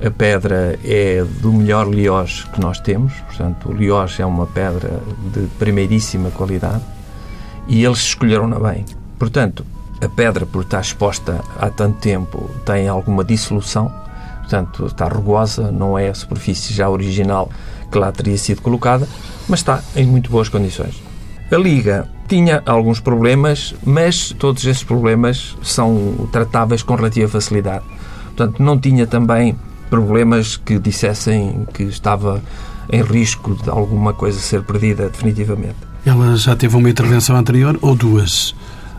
A 0.04 0.10
pedra 0.10 0.78
é 0.84 1.24
do 1.40 1.52
melhor 1.52 1.88
liós 1.88 2.44
que 2.52 2.60
nós 2.60 2.80
temos, 2.80 3.12
portanto, 3.26 3.68
o 3.68 3.72
liós 3.72 4.18
é 4.18 4.24
uma 4.24 4.46
pedra 4.46 5.00
de 5.32 5.46
primeiríssima 5.58 6.30
qualidade 6.30 6.82
e 7.66 7.84
eles 7.84 7.98
escolheram-na 7.98 8.58
bem. 8.58 8.84
Portanto, 9.18 9.64
a 10.04 10.08
pedra, 10.08 10.44
por 10.46 10.62
estar 10.62 10.80
exposta 10.80 11.40
há 11.58 11.70
tanto 11.70 11.98
tempo, 11.98 12.50
tem 12.64 12.88
alguma 12.88 13.24
dissolução, 13.24 13.92
portanto, 14.40 14.86
está 14.86 15.08
rugosa, 15.08 15.70
não 15.70 15.98
é 15.98 16.08
a 16.08 16.14
superfície 16.14 16.74
já 16.74 16.88
original 16.88 17.50
que 17.90 17.98
lá 17.98 18.10
teria 18.12 18.36
sido 18.36 18.60
colocada, 18.60 19.08
mas 19.48 19.60
está 19.60 19.82
em 19.96 20.06
muito 20.06 20.30
boas 20.30 20.48
condições. 20.48 21.02
A 21.50 21.56
liga 21.56 22.08
tinha 22.26 22.62
alguns 22.66 23.00
problemas, 23.00 23.74
mas 23.84 24.34
todos 24.38 24.64
esses 24.64 24.82
problemas 24.82 25.56
são 25.62 26.28
tratáveis 26.32 26.82
com 26.82 26.94
relativa 26.94 27.28
facilidade. 27.28 27.84
Portanto, 28.24 28.62
não 28.62 28.78
tinha 28.78 29.06
também 29.06 29.56
problemas 29.88 30.56
que 30.56 30.78
dissessem 30.78 31.66
que 31.72 31.84
estava 31.84 32.42
em 32.90 33.02
risco 33.02 33.54
de 33.62 33.70
alguma 33.70 34.12
coisa 34.12 34.38
ser 34.40 34.62
perdida 34.62 35.08
definitivamente. 35.08 35.76
Ela 36.04 36.36
já 36.36 36.56
teve 36.56 36.76
uma 36.76 36.90
intervenção 36.90 37.36
anterior 37.36 37.78
ou 37.80 37.94
duas? 37.94 38.54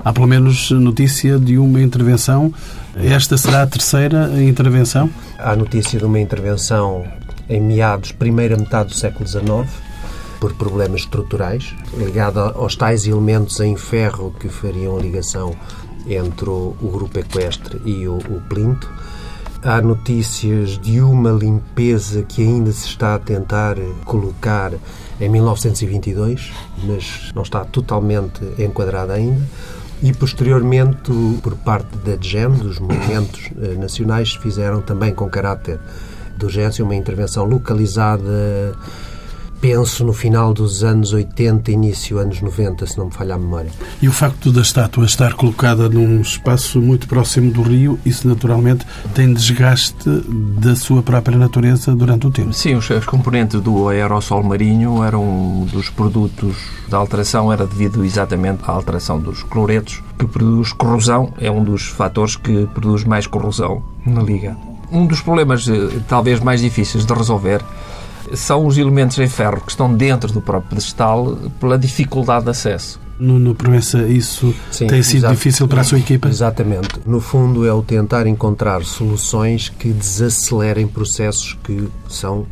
Há 0.06 0.14
pelo 0.14 0.28
menos 0.28 0.70
notícia 0.70 1.40
de 1.40 1.58
uma 1.58 1.82
intervenção. 1.82 2.54
Esta 2.96 3.40
será 3.40 3.64
a 3.64 3.68
terceira 3.68 4.30
intervenção? 4.40 5.10
Há 5.40 5.56
notícia 5.56 5.98
de 5.98 6.06
uma 6.06 6.20
intervenção 6.20 7.04
em 7.50 7.60
meados, 7.60 8.12
primeira 8.12 8.56
metade 8.56 8.90
do 8.90 8.96
século 8.96 9.28
XIX, 9.28 9.68
por 10.40 10.54
problemas 10.54 11.02
estruturais, 11.02 11.74
ligada 11.98 12.40
aos 12.40 12.76
tais 12.76 13.08
elementos 13.08 13.60
em 13.60 13.76
ferro 13.76 14.32
que 14.40 14.48
fariam 14.48 14.96
a 14.96 15.02
ligação 15.02 15.56
entre 16.08 16.52
o, 16.52 16.76
grupo 16.84 17.18
equestre 17.18 17.82
e 17.84 18.08
o, 18.08 18.18
o 18.18 18.42
plinto. 18.48 18.88
Há 19.64 19.82
notícias 19.82 20.78
de 20.78 21.02
uma 21.02 21.32
limpeza 21.32 22.22
que 22.22 22.44
ainda 22.44 22.72
se 22.72 22.86
está 22.86 23.16
a 23.16 23.20
tentar 23.20 23.76
colocar 24.06 24.72
em 25.20 25.30
1922, 25.30 26.52
mas 26.84 27.32
não 27.34 27.42
está 27.42 27.66
totalmente 27.66 28.42
enquadrada 28.60 29.14
ainda. 29.14 29.42
E, 30.04 30.14
posteriormente, 30.14 31.12
por 31.42 31.56
parte 31.56 31.96
da 31.98 32.16
DGEM, 32.16 32.52
dos 32.52 32.80
movimentos 32.80 33.50
nacionais, 33.80 34.36
fizeram 34.36 34.82
também 34.82 35.14
com 35.14 35.30
caráter 35.30 35.80
de 36.38 36.46
urgência 36.46 36.84
uma 36.84 36.96
intervenção 36.96 37.46
localizada, 37.46 38.76
penso, 39.66 40.06
no 40.06 40.14
final 40.14 40.54
dos 40.54 40.84
anos 40.84 41.12
80, 41.12 41.72
início 41.72 42.20
anos 42.20 42.40
90, 42.40 42.86
se 42.86 43.00
não 43.00 43.06
me 43.06 43.12
falha 43.12 43.34
a 43.34 43.38
memória. 43.40 43.72
E 44.00 44.08
o 44.08 44.12
facto 44.12 44.52
da 44.52 44.62
estátua 44.62 45.06
estar 45.06 45.34
colocada 45.34 45.90
num 45.90 46.22
espaço 46.22 46.80
muito 46.80 47.08
próximo 47.08 47.50
do 47.52 47.64
rio, 47.64 48.00
isso 48.06 48.28
naturalmente 48.28 48.86
tem 49.16 49.34
desgaste 49.34 50.08
da 50.60 50.76
sua 50.76 51.02
própria 51.02 51.36
natureza 51.36 51.96
durante 51.96 52.28
o 52.28 52.30
tempo? 52.30 52.54
Sim, 52.54 52.76
os, 52.76 52.88
os 52.88 53.06
componentes 53.08 53.60
do 53.60 53.90
aerossol 53.90 54.44
marinho 54.44 55.04
eram 55.04 55.24
um 55.24 55.66
dos 55.66 55.90
produtos 55.90 56.56
da 56.88 56.98
alteração, 56.98 57.52
era 57.52 57.66
devido 57.66 58.06
exatamente 58.06 58.62
à 58.68 58.72
alteração 58.72 59.20
dos 59.20 59.42
cloretos, 59.42 60.04
que 60.20 60.28
produz 60.28 60.74
corrosão, 60.74 61.34
é 61.40 61.50
um 61.50 61.64
dos 61.64 61.88
fatores 61.88 62.36
que 62.36 62.68
produz 62.68 63.04
mais 63.04 63.26
corrosão 63.26 63.82
na 64.06 64.22
liga. 64.22 64.56
Um 64.92 65.08
dos 65.08 65.22
problemas 65.22 65.66
talvez 66.08 66.40
mais 66.40 66.62
difíceis 66.62 67.04
de 67.04 67.14
resolver 67.16 67.64
são 68.34 68.66
os 68.66 68.78
elementos 68.78 69.18
em 69.20 69.28
ferro 69.28 69.62
que 69.62 69.72
estão 69.72 69.94
dentro 69.94 70.32
do 70.32 70.42
próprio 70.42 70.70
pedestal 70.70 71.38
pela 71.60 71.78
dificuldade 71.78 72.46
de 72.46 72.52
acesso. 72.52 73.00
No, 73.18 73.40
no 73.40 73.56
Proença, 73.56 74.02
isso 74.04 74.54
Sim, 74.70 74.88
tem 74.88 75.02
sido 75.02 75.28
difícil 75.30 75.68
para 75.68 75.82
a 75.82 75.84
sua 75.84 76.00
equipa? 76.00 76.28
Exatamente. 76.28 77.00
No 77.06 77.22
fundo, 77.22 77.66
é 77.66 77.72
o 77.72 77.82
tentar 77.82 78.28
encontrar 78.28 78.84
soluções 78.84 79.70
que 79.70 79.90
desacelerem 79.94 80.86
processos 80.86 81.58
que 81.64 81.88
são 82.10 82.46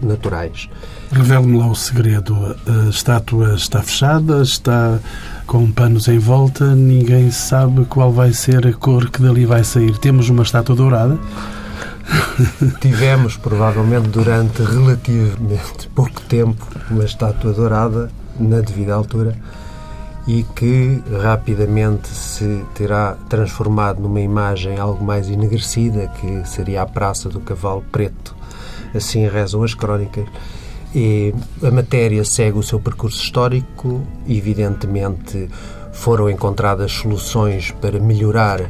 naturais. 0.00 0.68
Revele-me 1.10 1.58
lá 1.58 1.66
o 1.66 1.74
segredo. 1.74 2.56
A 2.66 2.88
estátua 2.88 3.54
está 3.54 3.82
fechada, 3.82 4.40
está 4.42 5.00
com 5.46 5.70
panos 5.70 6.06
em 6.08 6.18
volta, 6.18 6.74
ninguém 6.74 7.30
sabe 7.30 7.84
qual 7.84 8.12
vai 8.12 8.32
ser 8.32 8.66
a 8.66 8.72
cor 8.72 9.10
que 9.10 9.20
dali 9.20 9.44
vai 9.44 9.64
sair. 9.64 9.98
Temos 9.98 10.28
uma 10.28 10.42
estátua 10.42 10.76
dourada 10.76 11.18
Tivemos, 12.80 13.36
provavelmente, 13.36 14.08
durante 14.08 14.62
relativamente 14.62 15.88
pouco 15.94 16.20
tempo, 16.22 16.66
uma 16.90 17.04
estátua 17.04 17.52
dourada 17.52 18.10
na 18.38 18.60
devida 18.60 18.94
altura 18.94 19.36
e 20.26 20.42
que 20.54 21.02
rapidamente 21.22 22.08
se 22.08 22.64
terá 22.74 23.16
transformado 23.28 24.00
numa 24.00 24.20
imagem 24.20 24.78
algo 24.78 25.04
mais 25.04 25.28
enegrecida, 25.28 26.08
que 26.20 26.48
seria 26.48 26.82
a 26.82 26.86
Praça 26.86 27.28
do 27.28 27.40
Cavalo 27.40 27.84
Preto. 27.92 28.34
Assim 28.94 29.26
rezam 29.28 29.62
as 29.62 29.74
crónicas. 29.74 30.26
E 30.94 31.34
a 31.62 31.70
matéria 31.70 32.24
segue 32.24 32.56
o 32.56 32.62
seu 32.62 32.78
percurso 32.78 33.20
histórico, 33.20 34.06
evidentemente 34.28 35.50
foram 35.92 36.30
encontradas 36.30 36.92
soluções 36.92 37.72
para 37.72 37.98
melhorar 37.98 38.60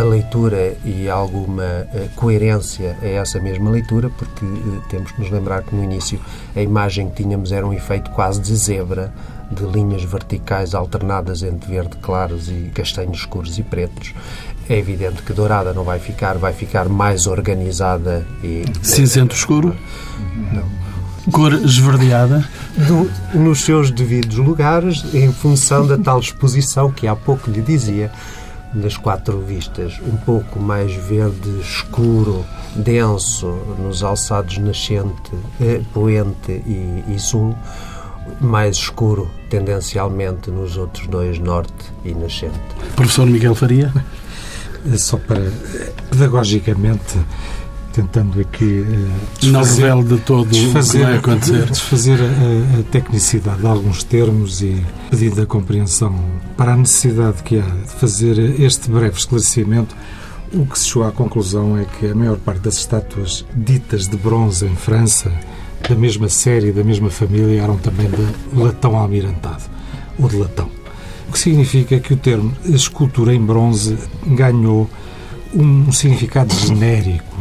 a 0.00 0.04
leitura 0.04 0.76
e 0.84 1.08
alguma 1.08 1.62
eh, 1.62 2.08
coerência 2.14 2.96
a 3.02 3.06
essa 3.06 3.40
mesma 3.40 3.70
leitura, 3.70 4.10
porque 4.10 4.44
eh, 4.44 4.80
temos 4.88 5.12
que 5.12 5.20
nos 5.20 5.30
lembrar 5.30 5.62
que 5.62 5.74
no 5.74 5.82
início 5.82 6.20
a 6.54 6.60
imagem 6.60 7.08
que 7.08 7.22
tínhamos 7.22 7.52
era 7.52 7.66
um 7.66 7.72
efeito 7.72 8.10
quase 8.10 8.40
de 8.40 8.54
zebra, 8.54 9.12
de 9.50 9.64
linhas 9.64 10.04
verticais 10.04 10.74
alternadas 10.74 11.42
entre 11.42 11.70
verde 11.70 11.96
claros 11.98 12.48
e 12.48 12.70
castanhos 12.74 13.18
escuros 13.18 13.58
e 13.58 13.62
pretos. 13.62 14.14
É 14.68 14.78
evidente 14.78 15.22
que 15.22 15.32
dourada 15.32 15.72
não 15.72 15.82
vai 15.82 15.98
ficar, 15.98 16.36
vai 16.36 16.52
ficar 16.52 16.88
mais 16.88 17.26
organizada 17.26 18.26
e. 18.44 18.64
Cinzento 18.82 19.34
escuro? 19.34 19.74
Não. 20.52 20.78
Cor 21.32 21.52
esverdeada? 21.52 22.46
Do, 22.76 23.10
nos 23.38 23.60
seus 23.60 23.90
devidos 23.90 24.36
lugares, 24.36 25.04
em 25.12 25.32
função 25.32 25.86
da 25.86 25.98
tal 25.98 26.20
exposição 26.20 26.90
que 26.90 27.06
há 27.06 27.16
pouco 27.16 27.50
lhe 27.50 27.60
dizia, 27.60 28.10
das 28.74 28.96
quatro 28.96 29.40
vistas, 29.40 29.98
um 30.02 30.16
pouco 30.16 30.60
mais 30.60 30.92
verde 30.92 31.60
escuro, 31.60 32.44
denso 32.76 33.46
nos 33.78 34.02
alçados 34.02 34.58
nascente, 34.58 35.32
eh, 35.60 35.80
poente 35.92 36.52
e, 36.52 37.04
e 37.08 37.18
sul, 37.18 37.56
mais 38.40 38.76
escuro 38.76 39.30
tendencialmente 39.48 40.50
nos 40.50 40.76
outros 40.76 41.06
dois, 41.06 41.38
norte 41.38 41.92
e 42.04 42.12
nascente. 42.12 42.58
Professor 42.94 43.26
Miguel 43.26 43.54
Faria? 43.54 43.92
Só 44.96 45.16
para, 45.16 45.50
pedagogicamente, 46.10 47.18
tentando 47.98 48.40
aqui 48.40 48.84
não 49.42 49.64
revele 49.64 50.04
de 50.04 50.18
todo 50.18 50.48
desfazer, 50.48 50.98
o 50.98 51.00
que 51.00 51.06
vai 51.06 51.16
acontecer. 51.16 51.66
Desfazer 51.66 52.18
a, 52.20 52.78
a, 52.78 52.82
tecnicidade 52.84 53.60
de 53.60 53.66
alguns 53.66 54.04
termos 54.04 54.62
e 54.62 54.86
pedindo 55.10 55.42
a 55.42 55.46
compreensão 55.46 56.14
para 56.56 56.74
a 56.74 56.76
necessidade 56.76 57.42
que 57.42 57.58
há 57.58 57.62
de 57.62 57.90
fazer 57.90 58.38
este 58.60 58.88
breve 58.88 59.18
esclarecimento. 59.18 59.96
O 60.52 60.64
que 60.64 60.78
se 60.78 60.86
chegou 60.86 61.08
à 61.08 61.10
conclusão 61.10 61.76
é 61.76 61.84
que 61.84 62.06
a 62.06 62.14
maior 62.14 62.36
parte 62.38 62.60
das 62.60 62.76
estátuas 62.76 63.44
ditas 63.54 64.06
de 64.06 64.16
bronze 64.16 64.64
em 64.64 64.76
França, 64.76 65.32
da 65.86 65.96
mesma 65.96 66.28
série, 66.28 66.70
da 66.70 66.84
mesma 66.84 67.10
família, 67.10 67.60
eram 67.60 67.76
também 67.78 68.08
de 68.08 68.58
latão 68.58 68.96
almirantado, 68.96 69.64
ou 70.18 70.28
de 70.28 70.36
latão. 70.36 70.70
O 71.28 71.32
que 71.32 71.38
significa 71.38 71.98
que 71.98 72.14
o 72.14 72.16
termo 72.16 72.52
escultura 72.64 73.34
em 73.34 73.44
bronze 73.44 73.98
ganhou 74.24 74.88
um 75.54 75.90
significado 75.92 76.54
genérico, 76.54 77.37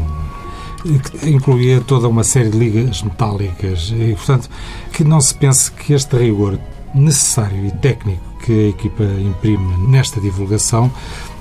que 0.99 1.29
incluía 1.29 1.81
toda 1.81 2.07
uma 2.07 2.23
série 2.23 2.49
de 2.49 2.57
ligas 2.57 3.03
metálicas 3.03 3.93
e, 3.95 4.15
portanto, 4.15 4.49
que 4.91 5.03
não 5.03 5.19
se 5.21 5.33
pense 5.35 5.71
que 5.71 5.93
este 5.93 6.15
rigor 6.17 6.59
necessário 6.93 7.65
e 7.65 7.71
técnico 7.71 8.23
que 8.43 8.51
a 8.51 8.69
equipa 8.69 9.03
imprime 9.03 9.87
nesta 9.89 10.21
divulgação 10.21 10.91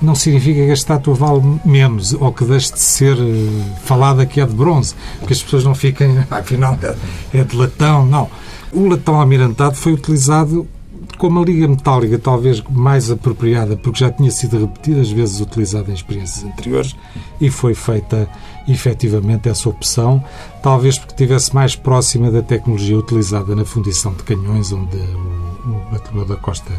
não 0.01 0.13
significa 0.13 0.65
que 0.65 0.71
a 0.71 0.73
estátua 0.73 1.13
vale 1.13 1.59
menos 1.63 2.13
ou 2.13 2.33
que 2.33 2.43
deixe 2.43 2.73
de 2.73 2.81
ser 2.81 3.17
eh, 3.17 3.79
falada 3.83 4.25
que 4.25 4.41
é 4.41 4.45
de 4.45 4.53
bronze, 4.53 4.93
que 5.25 5.31
as 5.31 5.41
pessoas 5.41 5.63
não 5.63 5.73
fiquem, 5.73 6.17
afinal, 6.29 6.77
é 7.33 7.43
de 7.43 7.55
latão, 7.55 8.05
não. 8.05 8.29
O 8.73 8.89
latão 8.89 9.15
almirantado 9.15 9.75
foi 9.75 9.93
utilizado 9.93 10.67
com 11.17 11.27
uma 11.27 11.43
liga 11.43 11.67
metálica 11.67 12.19
talvez 12.19 12.61
mais 12.69 13.09
apropriada, 13.09 13.75
porque 13.75 13.99
já 13.99 14.11
tinha 14.11 14.31
sido 14.31 14.59
repetidas 14.59 15.09
vezes 15.09 15.41
utilizada 15.41 15.89
em 15.91 15.93
experiências 15.93 16.43
anteriores 16.43 16.95
e 17.41 17.49
foi 17.49 17.73
feita 17.73 18.29
efetivamente 18.67 19.49
essa 19.49 19.69
opção, 19.69 20.23
talvez 20.61 20.97
porque 20.97 21.13
estivesse 21.13 21.55
mais 21.55 21.75
próxima 21.75 22.29
da 22.29 22.41
tecnologia 22.41 22.97
utilizada 22.97 23.55
na 23.55 23.65
fundição 23.65 24.13
de 24.13 24.23
canhões, 24.23 24.71
onde 24.71 24.97
o, 24.97 25.69
o 25.69 25.91
batalhão 25.91 26.25
da 26.25 26.35
Costa 26.35 26.71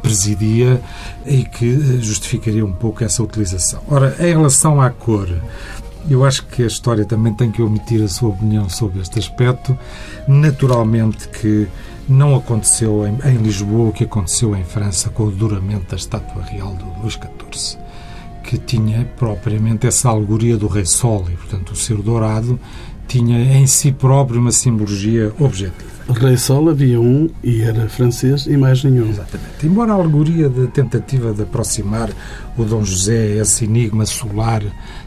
presidia 0.00 0.82
e 1.24 1.44
que 1.44 1.74
eh, 1.74 2.00
justificaria 2.00 2.64
um 2.64 2.72
pouco 2.72 3.04
essa 3.04 3.22
utilização. 3.22 3.80
Ora, 3.88 4.16
em 4.20 4.30
relação 4.30 4.80
à 4.80 4.90
cor, 4.90 5.28
eu 6.10 6.24
acho 6.24 6.46
que 6.46 6.62
a 6.62 6.66
história 6.66 7.04
também 7.04 7.32
tem 7.32 7.50
que 7.50 7.62
omitir 7.62 8.02
a 8.02 8.08
sua 8.08 8.30
opinião 8.30 8.68
sobre 8.68 9.00
este 9.00 9.18
aspecto. 9.18 9.76
Naturalmente 10.26 11.28
que 11.28 11.68
não 12.12 12.36
aconteceu 12.36 13.06
em, 13.06 13.18
em, 13.28 13.36
Lisboa 13.38 13.88
o 13.88 13.92
que 13.92 14.04
aconteceu 14.04 14.54
em 14.56 14.64
França 14.64 15.10
com 15.10 15.24
o 15.24 15.30
duramento 15.30 15.90
da 15.90 15.96
estátua 15.96 16.42
real 16.42 16.74
do 16.74 16.84
Luís 17.00 17.14
XIV, 17.14 17.78
que 18.44 18.58
tinha 18.58 19.04
propriamente 19.16 19.86
essa 19.86 20.08
alegoria 20.08 20.56
do 20.56 20.66
Rei 20.66 20.84
Sol 20.84 21.26
e, 21.28 21.36
portanto, 21.36 21.70
o 21.70 21.76
ser 21.76 21.96
dourado 21.96 22.58
tinha 23.08 23.58
em 23.58 23.66
si 23.66 23.92
próprio 23.92 24.40
uma 24.40 24.52
simbologia 24.52 25.32
objetiva. 25.38 25.92
Rei 26.08 26.36
Sol 26.36 26.68
havia 26.68 27.00
um 27.00 27.28
e 27.42 27.62
era 27.62 27.88
francês 27.88 28.46
e 28.46 28.56
mais 28.56 28.82
nenhum. 28.82 29.08
Exatamente. 29.08 29.66
Embora 29.66 29.92
a 29.92 29.94
alegoria 29.94 30.48
de 30.48 30.66
tentativa 30.68 31.32
de 31.32 31.42
aproximar 31.42 32.10
o 32.56 32.64
Dom 32.64 32.84
José, 32.84 33.36
esse 33.36 33.64
enigma 33.64 34.04
solar, 34.04 34.62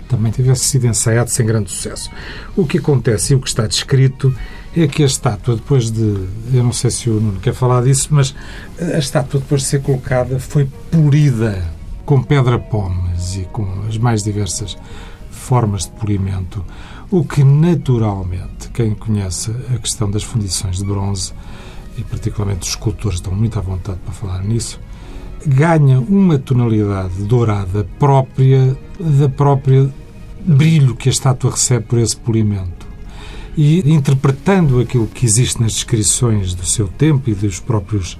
também 0.07 0.31
tivesse 0.31 0.65
sido 0.65 0.87
ensaiado 0.87 1.29
sem 1.29 1.45
grande 1.45 1.69
sucesso. 1.69 2.09
O 2.55 2.65
que 2.65 2.77
acontece 2.77 3.33
e 3.33 3.35
o 3.35 3.39
que 3.39 3.47
está 3.47 3.67
descrito 3.67 4.33
é 4.75 4.87
que 4.87 5.03
a 5.03 5.05
estátua, 5.05 5.55
depois 5.55 5.89
de. 5.89 6.27
Eu 6.53 6.63
não 6.63 6.73
sei 6.73 6.91
se 6.91 7.09
o 7.09 7.13
Nuno 7.13 7.39
quer 7.39 7.53
falar 7.53 7.83
disso, 7.83 8.09
mas 8.11 8.35
a 8.79 8.97
estátua, 8.97 9.39
depois 9.39 9.61
de 9.61 9.67
ser 9.67 9.81
colocada, 9.81 10.39
foi 10.39 10.67
polida 10.91 11.63
com 12.05 12.21
pedra 12.21 12.59
pomes 12.59 13.37
e 13.37 13.45
com 13.45 13.65
as 13.87 13.97
mais 13.97 14.23
diversas 14.23 14.77
formas 15.31 15.83
de 15.83 15.91
polimento, 15.91 16.63
o 17.09 17.23
que 17.23 17.43
naturalmente, 17.43 18.69
quem 18.73 18.93
conhece 18.93 19.51
a 19.73 19.77
questão 19.77 20.09
das 20.09 20.23
fundições 20.23 20.77
de 20.77 20.85
bronze, 20.85 21.33
e 21.97 22.03
particularmente 22.03 22.63
os 22.63 22.69
escultores 22.69 23.19
estão 23.19 23.33
muito 23.33 23.57
à 23.57 23.61
vontade 23.61 23.99
para 24.03 24.13
falar 24.13 24.43
nisso, 24.43 24.79
ganha 25.45 25.99
uma 25.99 26.37
tonalidade 26.37 27.23
dourada 27.23 27.87
própria 27.97 28.75
da 28.99 29.29
própria 29.29 29.89
brilho 30.43 30.95
que 30.95 31.09
a 31.09 31.11
estátua 31.11 31.51
recebe 31.51 31.85
por 31.85 31.99
esse 31.99 32.17
polimento 32.17 32.74
e 33.57 33.79
interpretando 33.91 34.79
aquilo 34.79 35.07
que 35.07 35.25
existe 35.25 35.61
nas 35.61 35.73
descrições 35.73 36.53
do 36.53 36.65
seu 36.65 36.87
tempo 36.87 37.29
e 37.29 37.33
dos 37.33 37.59
próprios 37.59 38.19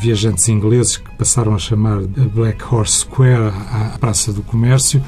viajantes 0.00 0.48
ingleses 0.48 0.96
que 0.96 1.10
passaram 1.16 1.54
a 1.54 1.58
chamar 1.58 1.98
a 1.98 2.28
Black 2.34 2.62
Horse 2.64 3.00
Square 3.00 3.52
a 3.70 3.98
Praça 3.98 4.32
do 4.32 4.42
Comércio, 4.42 5.02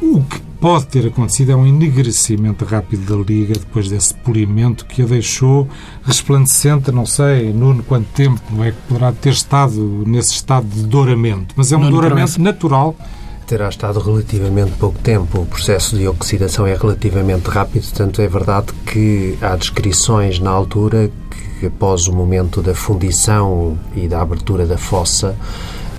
o 0.00 0.22
que 0.22 0.40
pode 0.58 0.86
ter 0.86 1.06
acontecido 1.06 1.52
é 1.52 1.56
um 1.56 1.66
enegrecimento 1.66 2.64
rápido 2.64 3.04
da 3.04 3.22
Liga 3.22 3.54
depois 3.54 3.88
desse 3.88 4.14
polimento 4.14 4.86
que 4.86 5.02
a 5.02 5.06
deixou 5.06 5.68
resplandecente, 6.04 6.90
não 6.90 7.04
sei, 7.04 7.52
Nuno, 7.52 7.82
quanto 7.82 8.06
tempo 8.14 8.40
é 8.62 8.70
que 8.70 8.78
poderá 8.88 9.12
ter 9.12 9.32
estado 9.32 10.04
nesse 10.06 10.32
estado 10.32 10.66
de 10.66 10.86
douramento, 10.86 11.54
mas 11.56 11.70
é 11.72 11.76
um 11.76 11.90
douramento 11.90 12.40
natural 12.40 12.96
terá 13.46 13.68
estado 13.68 14.00
relativamente 14.00 14.72
pouco 14.72 14.98
tempo. 14.98 15.40
O 15.40 15.46
processo 15.46 15.96
de 15.96 16.06
oxidação 16.06 16.66
é 16.66 16.74
relativamente 16.74 17.48
rápido, 17.48 17.86
tanto 17.92 18.20
é 18.22 18.28
verdade 18.28 18.72
que 18.86 19.36
há 19.40 19.56
descrições 19.56 20.38
na 20.38 20.50
altura 20.50 21.10
que, 21.60 21.66
após 21.66 22.06
o 22.06 22.12
momento 22.12 22.62
da 22.62 22.74
fundição 22.74 23.78
e 23.94 24.08
da 24.08 24.20
abertura 24.20 24.66
da 24.66 24.78
fossa, 24.78 25.36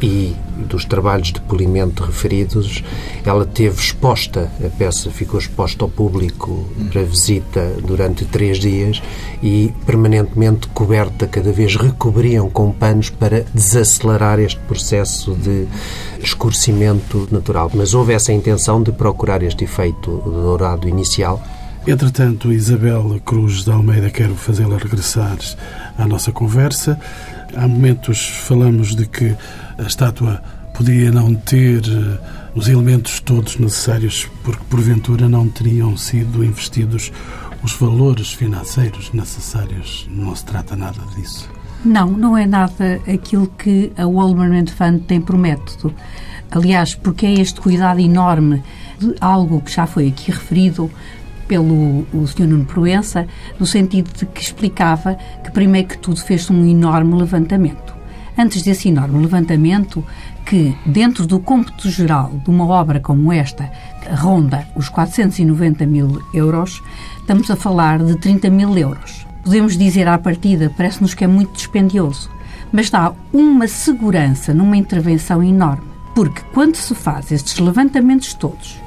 e 0.03 0.35
dos 0.67 0.83
trabalhos 0.83 1.31
de 1.31 1.39
polimento 1.39 2.03
referidos, 2.03 2.83
ela 3.25 3.45
teve 3.45 3.79
exposta, 3.79 4.51
a 4.63 4.69
peça 4.69 5.09
ficou 5.09 5.39
exposta 5.39 5.85
ao 5.85 5.89
público 5.89 6.67
para 6.91 7.03
visita 7.03 7.73
durante 7.81 8.25
três 8.25 8.59
dias 8.59 9.01
e 9.41 9.73
permanentemente 9.85 10.67
coberta, 10.67 11.25
cada 11.25 11.53
vez 11.53 11.77
recobriam 11.77 12.49
com 12.49 12.69
panos 12.69 13.09
para 13.09 13.45
desacelerar 13.53 14.39
este 14.39 14.59
processo 14.61 15.33
de 15.35 15.67
escurecimento 16.19 17.25
natural. 17.31 17.71
Mas 17.73 17.93
houve 17.93 18.11
essa 18.11 18.33
intenção 18.33 18.83
de 18.83 18.91
procurar 18.91 19.41
este 19.41 19.63
efeito 19.63 20.21
dourado 20.25 20.87
inicial. 20.87 21.41
Entretanto, 21.87 22.51
Isabel 22.51 23.21
Cruz 23.25 23.63
de 23.63 23.71
Almeida, 23.71 24.09
quero 24.09 24.35
fazê-la 24.35 24.77
regressar 24.77 25.37
à 25.97 26.05
nossa 26.05 26.31
conversa. 26.31 26.99
Há 27.55 27.67
momentos 27.67 28.25
falamos 28.25 28.95
de 28.95 29.05
que 29.05 29.35
a 29.77 29.83
estátua 29.83 30.41
podia 30.73 31.11
não 31.11 31.35
ter 31.35 31.83
eh, 31.85 32.49
os 32.55 32.67
elementos 32.67 33.19
todos 33.19 33.57
necessários 33.57 34.27
porque 34.43 34.63
porventura 34.69 35.29
não 35.29 35.47
teriam 35.47 35.95
sido 35.95 36.43
investidos 36.43 37.11
os 37.63 37.73
valores 37.73 38.33
financeiros 38.33 39.11
necessários. 39.13 40.07
Não 40.09 40.35
se 40.35 40.45
trata 40.45 40.75
nada 40.75 40.99
disso. 41.15 41.49
Não, 41.85 42.07
não 42.11 42.37
é 42.37 42.45
nada 42.45 43.01
aquilo 43.07 43.47
que 43.47 43.91
a 43.97 44.05
Wallman 44.05 44.65
Fund 44.67 45.03
tem 45.05 45.21
por 45.21 45.37
método. 45.37 45.93
Aliás, 46.51 46.95
porque 46.95 47.25
é 47.25 47.33
este 47.33 47.59
cuidado 47.59 47.99
enorme 47.99 48.63
de 48.99 49.15
algo 49.19 49.61
que 49.61 49.71
já 49.71 49.85
foi 49.85 50.07
aqui 50.07 50.31
referido 50.31 50.89
pelo 51.47 52.05
o 52.13 52.25
Sr. 52.27 52.47
Nuno 52.47 52.65
Proença, 52.65 53.27
no 53.59 53.65
sentido 53.65 54.11
de 54.13 54.25
que 54.25 54.41
explicava 54.41 55.17
que, 55.43 55.51
primeiro 55.51 55.89
que 55.89 55.97
tudo, 55.97 56.21
fez 56.21 56.49
um 56.49 56.65
enorme 56.65 57.15
levantamento 57.15 57.93
antes 58.37 58.63
desse 58.63 58.89
enorme 58.89 59.21
levantamento, 59.21 60.03
que, 60.45 60.75
dentro 60.85 61.25
do 61.25 61.39
cômputo 61.39 61.89
geral 61.89 62.31
de 62.43 62.49
uma 62.49 62.65
obra 62.65 62.99
como 62.99 63.31
esta, 63.31 63.71
ronda 64.15 64.67
os 64.75 64.89
490 64.89 65.85
mil 65.85 66.21
euros, 66.33 66.81
estamos 67.19 67.49
a 67.49 67.55
falar 67.55 67.99
de 68.03 68.17
30 68.17 68.49
mil 68.49 68.77
euros. 68.77 69.25
Podemos 69.43 69.77
dizer 69.77 70.07
à 70.07 70.17
partida, 70.17 70.71
parece-nos 70.75 71.13
que 71.13 71.23
é 71.23 71.27
muito 71.27 71.53
dispendioso, 71.53 72.29
mas 72.71 72.89
dá 72.89 73.13
uma 73.31 73.67
segurança 73.67 74.53
numa 74.53 74.77
intervenção 74.77 75.43
enorme, 75.43 75.87
porque 76.15 76.41
quando 76.53 76.75
se 76.75 76.95
faz 76.95 77.31
estes 77.31 77.59
levantamentos 77.59 78.33
todos 78.33 78.82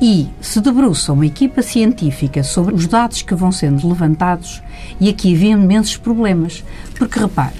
e 0.00 0.28
se 0.40 0.60
debruça 0.60 1.12
uma 1.12 1.26
equipa 1.26 1.60
científica 1.62 2.42
sobre 2.42 2.74
os 2.74 2.86
dados 2.86 3.22
que 3.22 3.34
vão 3.34 3.52
sendo 3.52 3.86
levantados, 3.86 4.62
e 4.98 5.08
aqui 5.08 5.34
havia 5.34 5.52
imensos 5.52 5.96
problemas, 5.96 6.64
porque 6.94 7.18
repare, 7.18 7.56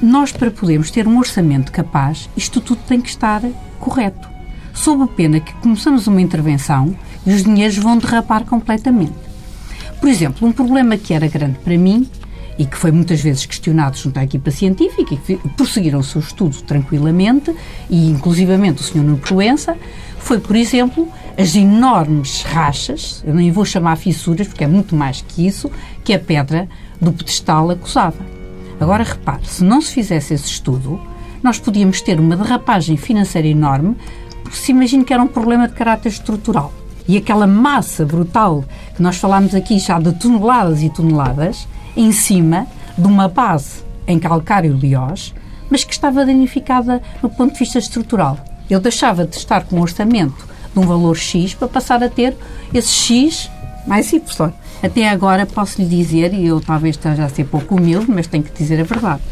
nós, 0.00 0.32
para 0.32 0.50
podermos 0.50 0.90
ter 0.90 1.06
um 1.06 1.18
orçamento 1.18 1.72
capaz, 1.72 2.28
isto 2.36 2.60
tudo 2.60 2.80
tem 2.86 3.00
que 3.00 3.08
estar 3.08 3.42
correto. 3.78 4.28
Sob 4.72 5.02
a 5.02 5.06
pena 5.06 5.40
que 5.40 5.54
começamos 5.54 6.06
uma 6.06 6.20
intervenção 6.20 6.94
e 7.26 7.32
os 7.32 7.42
dinheiros 7.42 7.78
vão 7.78 7.96
derrapar 7.96 8.44
completamente. 8.44 9.14
Por 10.00 10.08
exemplo, 10.08 10.46
um 10.46 10.52
problema 10.52 10.98
que 10.98 11.14
era 11.14 11.26
grande 11.28 11.58
para 11.58 11.76
mim 11.78 12.08
e 12.58 12.64
que 12.64 12.76
foi 12.76 12.90
muitas 12.90 13.20
vezes 13.20 13.44
questionado 13.44 13.96
junto 13.96 14.18
à 14.18 14.24
equipa 14.24 14.50
científica 14.50 15.14
e 15.14 15.16
que 15.16 15.36
prosseguiram 15.56 15.98
o 15.98 16.04
seu 16.04 16.20
estudo 16.20 16.62
tranquilamente, 16.62 17.54
e 17.90 18.10
inclusivamente 18.10 18.80
o 18.80 18.84
Sr. 18.84 18.98
Nuno 18.98 19.18
Proença, 19.18 19.76
foi, 20.18 20.40
por 20.40 20.56
exemplo, 20.56 21.08
as 21.38 21.54
enormes 21.54 22.42
rachas, 22.42 23.22
eu 23.26 23.34
nem 23.34 23.50
vou 23.50 23.64
chamar 23.64 23.96
fissuras, 23.96 24.48
porque 24.48 24.64
é 24.64 24.66
muito 24.66 24.96
mais 24.96 25.20
que 25.20 25.46
isso, 25.46 25.70
que 26.02 26.12
a 26.12 26.18
pedra 26.18 26.68
do 27.00 27.12
pedestal 27.12 27.70
acusava. 27.70 28.18
Agora 28.80 29.04
repare, 29.04 29.46
se 29.46 29.62
não 29.62 29.80
se 29.80 29.92
fizesse 29.92 30.34
esse 30.34 30.46
estudo, 30.46 31.00
nós 31.42 31.58
podíamos 31.58 32.00
ter 32.00 32.18
uma 32.18 32.36
derrapagem 32.36 32.96
financeira 32.96 33.46
enorme, 33.46 33.96
porque 34.42 34.56
se 34.56 34.72
imagina 34.72 35.04
que 35.04 35.12
era 35.12 35.22
um 35.22 35.28
problema 35.28 35.68
de 35.68 35.74
caráter 35.74 36.08
estrutural. 36.08 36.72
E 37.06 37.16
aquela 37.16 37.46
massa 37.46 38.04
brutal 38.04 38.64
que 38.96 39.02
nós 39.02 39.16
falámos 39.16 39.54
aqui 39.54 39.78
já 39.78 39.98
de 39.98 40.12
toneladas 40.14 40.82
e 40.82 40.90
toneladas, 40.90 41.68
em 41.96 42.12
cima 42.12 42.66
de 42.96 43.06
uma 43.06 43.28
base 43.28 43.84
em 44.06 44.18
calcário 44.18 44.72
liós, 44.72 45.34
mas 45.70 45.84
que 45.84 45.92
estava 45.92 46.24
danificada 46.24 47.02
no 47.22 47.28
ponto 47.28 47.54
de 47.54 47.58
vista 47.58 47.78
estrutural. 47.78 48.38
Ele 48.70 48.80
deixava 48.80 49.24
de 49.24 49.36
estar 49.36 49.64
com 49.64 49.76
um 49.76 49.82
orçamento 49.82 50.46
de 50.72 50.78
um 50.78 50.86
valor 50.86 51.16
X 51.16 51.54
para 51.54 51.68
passar 51.68 52.02
a 52.02 52.08
ter 52.08 52.36
esse 52.72 52.92
X 52.92 53.50
mais 53.86 54.12
Y. 54.12 54.52
Até 54.82 55.08
agora 55.08 55.46
posso 55.46 55.80
lhe 55.80 55.88
dizer, 55.88 56.34
e 56.34 56.46
eu 56.46 56.60
talvez 56.60 56.96
esteja 56.96 57.24
a 57.24 57.28
ser 57.28 57.44
pouco 57.44 57.76
humilde, 57.76 58.10
mas 58.10 58.26
tenho 58.26 58.44
que 58.44 58.52
dizer 58.52 58.78
a 58.80 58.84
verdade, 58.84 59.22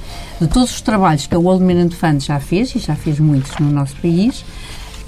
de 0.40 0.46
todos 0.46 0.70
os 0.70 0.80
trabalhos 0.80 1.26
que 1.26 1.34
a 1.34 1.38
World 1.38 1.64
Minute 1.64 1.94
Fund 1.94 2.24
já 2.24 2.40
fez, 2.40 2.74
e 2.74 2.78
já 2.78 2.94
fez 2.94 3.20
muitos 3.20 3.56
no 3.58 3.70
nosso 3.70 3.94
país, 3.96 4.44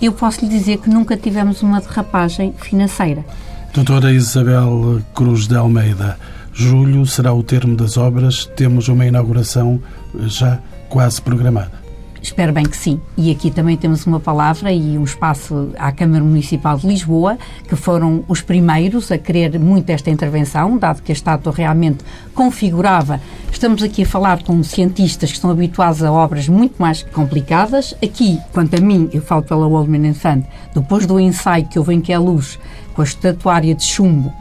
eu 0.00 0.12
posso 0.12 0.44
lhe 0.44 0.48
dizer 0.48 0.78
que 0.78 0.90
nunca 0.90 1.16
tivemos 1.16 1.62
uma 1.62 1.80
derrapagem 1.80 2.52
financeira. 2.58 3.24
Doutora 3.72 4.12
Isabel 4.12 5.00
Cruz 5.14 5.46
de 5.46 5.56
Almeida, 5.56 6.18
julho 6.56 7.04
será 7.04 7.34
o 7.34 7.42
termo 7.42 7.76
das 7.76 7.98
obras, 7.98 8.46
temos 8.56 8.88
uma 8.88 9.04
inauguração 9.04 9.78
já 10.26 10.58
quase 10.88 11.20
programada. 11.20 11.84
Espero 12.22 12.52
bem 12.52 12.64
que 12.64 12.76
sim. 12.76 13.00
E 13.16 13.30
aqui 13.30 13.50
também 13.50 13.76
temos 13.76 14.06
uma 14.06 14.18
palavra 14.18 14.72
e 14.72 14.96
um 14.96 15.04
espaço 15.04 15.70
à 15.78 15.92
Câmara 15.92 16.24
Municipal 16.24 16.76
de 16.78 16.86
Lisboa, 16.86 17.38
que 17.68 17.76
foram 17.76 18.24
os 18.26 18.40
primeiros 18.40 19.12
a 19.12 19.18
querer 19.18 19.60
muito 19.60 19.90
esta 19.90 20.10
intervenção, 20.10 20.78
dado 20.78 21.02
que 21.02 21.12
a 21.12 21.14
estátua 21.14 21.52
realmente 21.54 22.02
configurava. 22.34 23.20
Estamos 23.52 23.82
aqui 23.82 24.02
a 24.02 24.06
falar 24.06 24.42
com 24.42 24.60
cientistas 24.64 25.30
que 25.30 25.36
estão 25.36 25.50
habituados 25.50 26.02
a 26.02 26.10
obras 26.10 26.48
muito 26.48 26.76
mais 26.78 27.02
complicadas. 27.02 27.94
Aqui, 28.02 28.40
quanto 28.52 28.76
a 28.76 28.80
mim, 28.80 29.10
eu 29.12 29.20
falo 29.20 29.42
pela 29.42 29.68
Waldman 29.68 30.14
Fund, 30.14 30.44
depois 30.74 31.06
do 31.06 31.20
ensaio 31.20 31.66
que 31.66 31.78
houve 31.78 31.94
em 31.94 32.00
que 32.00 32.12
é 32.12 32.18
luz, 32.18 32.58
com 32.94 33.02
a 33.02 33.04
estatuária 33.04 33.74
de 33.74 33.84
chumbo, 33.84 34.32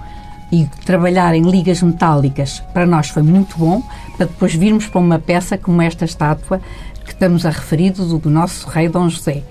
e 0.52 0.66
trabalhar 0.86 1.34
em 1.34 1.42
ligas 1.42 1.82
metálicas 1.82 2.62
para 2.74 2.86
nós 2.86 3.10
foi 3.10 3.24
muito 3.24 3.58
bom, 3.58 3.82
para 4.18 4.28
depois 4.28 4.54
virmos 4.54 4.88
para 4.88 5.00
uma 5.00 5.20
peça 5.20 5.58
como 5.58 5.82
esta 5.82 6.06
estátua 6.06 6.62
que 7.04 7.12
estamos 7.12 7.46
a 7.46 7.50
referir 7.50 7.92
do, 7.92 8.30
nosso 8.30 8.68
rei 8.68 8.88
Dom 8.88 9.10
José. 9.10 9.44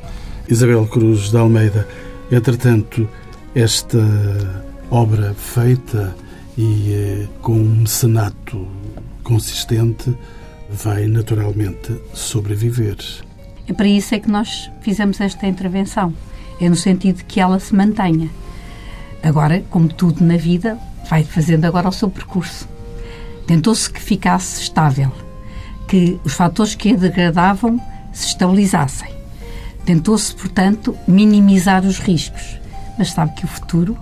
Isabel 0.49 0.86
Cruz 0.86 1.30
de 1.30 1.36
Almeida, 1.36 1.86
entretanto, 2.30 3.09
esta 3.55 3.99
obra 4.90 5.34
feita 5.34 6.14
e 6.57 6.92
eh, 6.92 7.28
com 7.40 7.53
um 7.53 7.80
mecenato 7.80 8.66
consistente 9.22 10.16
vai 10.70 11.07
naturalmente 11.07 12.01
sobreviver. 12.12 12.97
É 13.66 13.72
para 13.72 13.88
isso 13.88 14.14
é 14.14 14.18
que 14.18 14.30
nós 14.30 14.70
fizemos 14.80 15.20
esta 15.20 15.47
intervenção. 15.47 16.12
É 16.61 16.68
no 16.68 16.76
sentido 16.76 17.16
de 17.18 17.24
que 17.24 17.40
ela 17.40 17.59
se 17.59 17.74
mantenha. 17.74 18.30
Agora, 19.25 19.64
como 19.70 19.89
tudo 19.89 20.22
na 20.22 20.37
vida, 20.37 20.79
vai 21.09 21.25
fazendo 21.25 21.64
agora 21.64 21.89
o 21.89 21.93
seu 21.93 22.11
percurso. 22.11 22.68
Tentou-se 23.47 23.89
que 23.89 24.01
ficasse 24.01 24.61
estável 24.61 25.11
que 25.89 26.20
os 26.25 26.35
fatores 26.35 26.75
que 26.75 26.93
a 26.93 26.97
degradavam 26.97 27.81
se 28.12 28.27
estabilizassem. 28.27 29.09
Tentou-se, 29.87 30.35
portanto, 30.35 30.95
minimizar 31.09 31.85
os 31.85 31.99
riscos. 31.99 32.59
Mas 32.99 33.12
sabe 33.12 33.35
que 33.35 33.47
o 33.47 33.49
futuro 33.49 33.97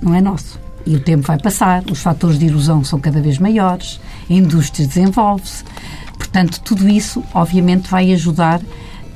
não 0.00 0.14
é 0.14 0.20
nosso. 0.20 0.60
E 0.86 0.94
o 0.94 1.00
tempo 1.00 1.26
vai 1.26 1.38
passar, 1.38 1.82
os 1.90 2.00
fatores 2.00 2.38
de 2.38 2.46
erosão 2.46 2.82
são 2.84 3.00
cada 3.00 3.20
vez 3.20 3.38
maiores, 3.38 4.00
a 4.30 4.32
indústria 4.32 4.86
desenvolve-se. 4.86 5.64
Portanto, 6.16 6.60
tudo 6.60 6.88
isso, 6.88 7.22
obviamente, 7.34 7.90
vai 7.90 8.12
ajudar 8.12 8.60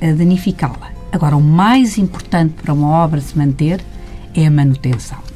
a 0.01 0.13
danificá-la. 0.13 0.91
Agora, 1.13 1.37
o 1.37 1.41
mais 1.41 1.99
importante 1.99 2.55
para 2.63 2.75
uma 2.75 2.89
obra 2.89 3.21
se 3.21 3.39
manter 3.39 3.81
é 4.35 4.47
a 4.47 4.51
manutenção. 4.51 5.32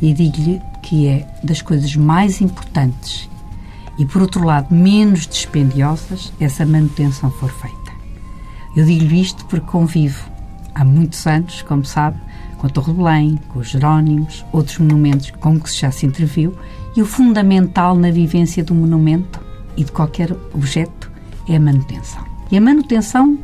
E 0.00 0.12
digo-lhe 0.12 0.60
que 0.82 1.06
é 1.06 1.26
das 1.42 1.60
coisas 1.60 1.94
mais 1.94 2.40
importantes 2.40 3.28
e, 3.98 4.04
por 4.06 4.22
outro 4.22 4.44
lado, 4.44 4.74
menos 4.74 5.26
dispendiosas 5.26 6.32
essa 6.40 6.64
manutenção 6.64 7.30
for 7.30 7.50
feita. 7.50 7.92
Eu 8.74 8.86
digo-lhe 8.86 9.20
isto 9.20 9.44
porque 9.44 9.66
convivo 9.66 10.30
há 10.74 10.84
muitos 10.84 11.26
anos, 11.26 11.60
como 11.62 11.84
sabe, 11.84 12.18
com 12.56 12.66
a 12.66 12.70
Torre 12.70 12.92
de 12.92 12.98
Belém, 12.98 13.38
com 13.48 13.58
os 13.58 13.68
Jerónimos, 13.68 14.44
outros 14.52 14.78
monumentos 14.78 15.30
com 15.32 15.60
que 15.60 15.70
já 15.72 15.90
se 15.90 16.06
interviu, 16.06 16.56
e 16.96 17.02
o 17.02 17.06
fundamental 17.06 17.94
na 17.94 18.10
vivência 18.10 18.64
do 18.64 18.74
monumento 18.74 19.40
e 19.76 19.84
de 19.84 19.92
qualquer 19.92 20.32
objeto 20.52 21.10
é 21.48 21.56
a 21.56 21.60
manutenção. 21.60 22.24
E 22.50 22.56
a 22.56 22.60
manutenção, 22.60 23.38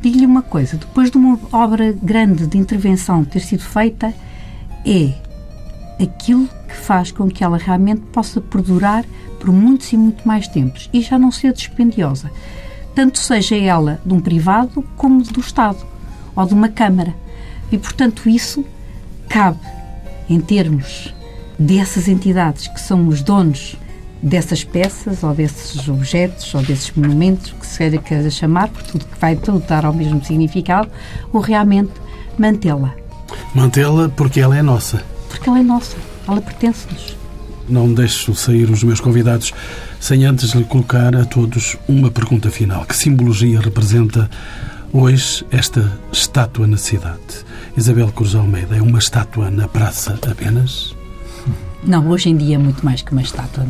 digo-lhe 0.00 0.26
uma 0.26 0.42
coisa, 0.42 0.76
depois 0.76 1.10
de 1.10 1.16
uma 1.16 1.38
obra 1.52 1.92
grande 1.92 2.46
de 2.46 2.58
intervenção 2.58 3.24
ter 3.24 3.40
sido 3.40 3.62
feita, 3.62 4.12
é 4.84 5.14
aquilo 6.00 6.48
que 6.68 6.74
faz 6.74 7.10
com 7.10 7.28
que 7.28 7.42
ela 7.42 7.58
realmente 7.58 8.02
possa 8.12 8.40
perdurar 8.40 9.04
por 9.40 9.50
muitos 9.50 9.92
e 9.92 9.96
muito 9.96 10.26
mais 10.26 10.48
tempos 10.48 10.88
e 10.92 11.00
já 11.00 11.18
não 11.18 11.30
ser 11.30 11.52
dispendiosa, 11.52 12.30
tanto 12.94 13.18
seja 13.18 13.56
ela 13.56 14.00
de 14.04 14.12
um 14.12 14.20
privado 14.20 14.84
como 14.96 15.22
do 15.22 15.40
Estado 15.40 15.78
ou 16.34 16.46
de 16.46 16.54
uma 16.54 16.68
Câmara. 16.68 17.14
E, 17.70 17.78
portanto, 17.78 18.28
isso 18.28 18.64
cabe, 19.28 19.60
em 20.28 20.40
termos 20.40 21.14
dessas 21.58 22.08
entidades 22.08 22.68
que 22.68 22.80
são 22.80 23.08
os 23.08 23.22
donos 23.22 23.76
dessas 24.22 24.64
peças 24.64 25.22
ou 25.22 25.32
desses 25.32 25.88
objetos 25.88 26.52
ou 26.54 26.62
desses 26.62 26.92
monumentos, 26.92 27.52
que 27.52 27.66
se 27.66 27.98
queira 27.98 28.30
chamar, 28.30 28.68
por 28.68 28.82
tudo 28.82 29.04
que 29.04 29.18
vai 29.18 29.36
tudo 29.36 29.60
dar 29.60 29.84
ao 29.84 29.92
mesmo 29.92 30.24
significado, 30.24 30.90
ou 31.32 31.40
realmente 31.40 31.92
mantê-la. 32.36 32.94
Mantê-la 33.54 34.08
porque 34.08 34.40
ela 34.40 34.56
é 34.56 34.62
nossa. 34.62 35.04
Porque 35.28 35.48
ela 35.48 35.58
é 35.58 35.62
nossa, 35.62 35.96
ela 36.26 36.40
pertence-nos 36.40 37.18
não 37.68 37.92
deixo 37.92 38.34
sair 38.34 38.70
os 38.70 38.82
meus 38.82 39.00
convidados 39.00 39.52
sem 40.00 40.24
antes 40.24 40.52
lhe 40.52 40.64
colocar 40.64 41.14
a 41.14 41.24
todos 41.24 41.76
uma 41.86 42.10
pergunta 42.10 42.50
final. 42.50 42.84
Que 42.84 42.96
simbologia 42.96 43.60
representa 43.60 44.30
hoje 44.92 45.44
esta 45.50 45.92
estátua 46.10 46.66
na 46.66 46.76
cidade? 46.76 47.18
Isabel 47.76 48.08
Cruz 48.08 48.34
Almeida 48.34 48.76
é 48.76 48.82
uma 48.82 48.98
estátua 48.98 49.50
na 49.50 49.68
praça 49.68 50.18
apenas? 50.28 50.96
Não, 51.84 52.08
hoje 52.08 52.30
em 52.30 52.36
dia 52.36 52.56
é 52.56 52.58
muito 52.58 52.84
mais 52.84 53.02
que 53.02 53.12
uma 53.12 53.22
estátua. 53.22 53.66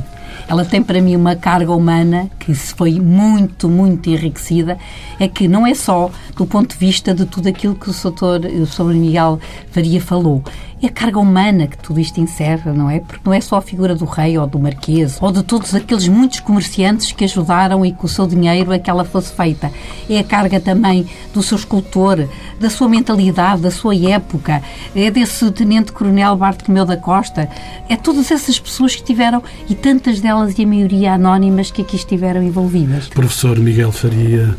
Ela 0.47 0.65
tem 0.65 0.83
para 0.83 1.01
mim 1.01 1.15
uma 1.15 1.37
carga 1.37 1.73
humana 1.73 2.31
que 2.39 2.55
se 2.55 2.73
foi 2.73 2.99
muito, 2.99 3.69
muito 3.69 4.09
enriquecida. 4.09 4.79
É 5.21 5.29
que 5.29 5.47
não 5.47 5.67
é 5.67 5.75
só 5.75 6.11
do 6.35 6.47
ponto 6.47 6.73
de 6.73 6.79
vista 6.79 7.13
de 7.13 7.27
tudo 7.27 7.49
aquilo 7.49 7.75
que 7.75 7.91
o 7.91 7.93
Sr. 7.93 8.95
Miguel 8.95 9.39
Faria 9.71 10.01
falou 10.01 10.43
é 10.81 10.87
a 10.87 10.91
carga 10.91 11.19
humana 11.19 11.67
que 11.67 11.77
tudo 11.79 11.99
isto 11.99 12.21
encerra, 12.21 12.73
não 12.73 12.89
é? 12.89 13.01
Porque 13.01 13.21
não 13.25 13.33
é 13.33 13.41
só 13.41 13.57
a 13.57 13.63
figura 13.63 13.95
do 13.95 14.05
rei 14.05 14.39
ou 14.39 14.47
do 14.47 14.59
marquês 14.59 15.19
ou 15.21 15.33
de 15.33 15.43
todos 15.43 15.75
aqueles 15.75 16.07
muitos 16.07 16.41
comerciantes 16.41 17.13
que 17.13 17.25
ajudaram 17.25 17.85
e 17.85 17.93
com 17.93 18.07
o 18.07 18.09
seu 18.09 18.27
dinheiro 18.27 18.73
a 18.73 18.79
que 18.79 18.89
ela 18.89 19.05
fosse 19.05 19.33
feita. 19.33 19.73
É 20.09 20.19
a 20.19 20.25
carga 20.25 20.61
também 20.61 21.07
do 21.35 21.43
seu 21.43 21.57
escultor, 21.57 22.29
da 22.61 22.71
sua 22.71 22.89
mentalidade, 22.89 23.63
da 23.63 23.71
sua 23.71 23.97
época, 23.97 24.63
é 24.95 25.11
desse 25.11 25.51
tenente-coronel 25.51 26.37
Bartolomeu 26.37 26.85
da 26.85 26.97
Costa, 26.97 27.49
é 27.89 27.97
todas 27.97 28.31
essas 28.31 28.59
pessoas 28.59 28.95
que 28.95 29.03
tiveram, 29.03 29.43
e 29.69 29.75
tantas 29.75 30.21
delas 30.21 30.59
e 30.59 30.65
a 30.65 30.67
maioria 30.67 31.15
anónimas 31.15 31.71
que 31.71 31.83
aqui 31.83 31.97
estiveram 31.97 32.43
envolvidas. 32.43 33.09
Professor 33.09 33.59
Miguel 33.59 33.93
Faria, 33.93 34.57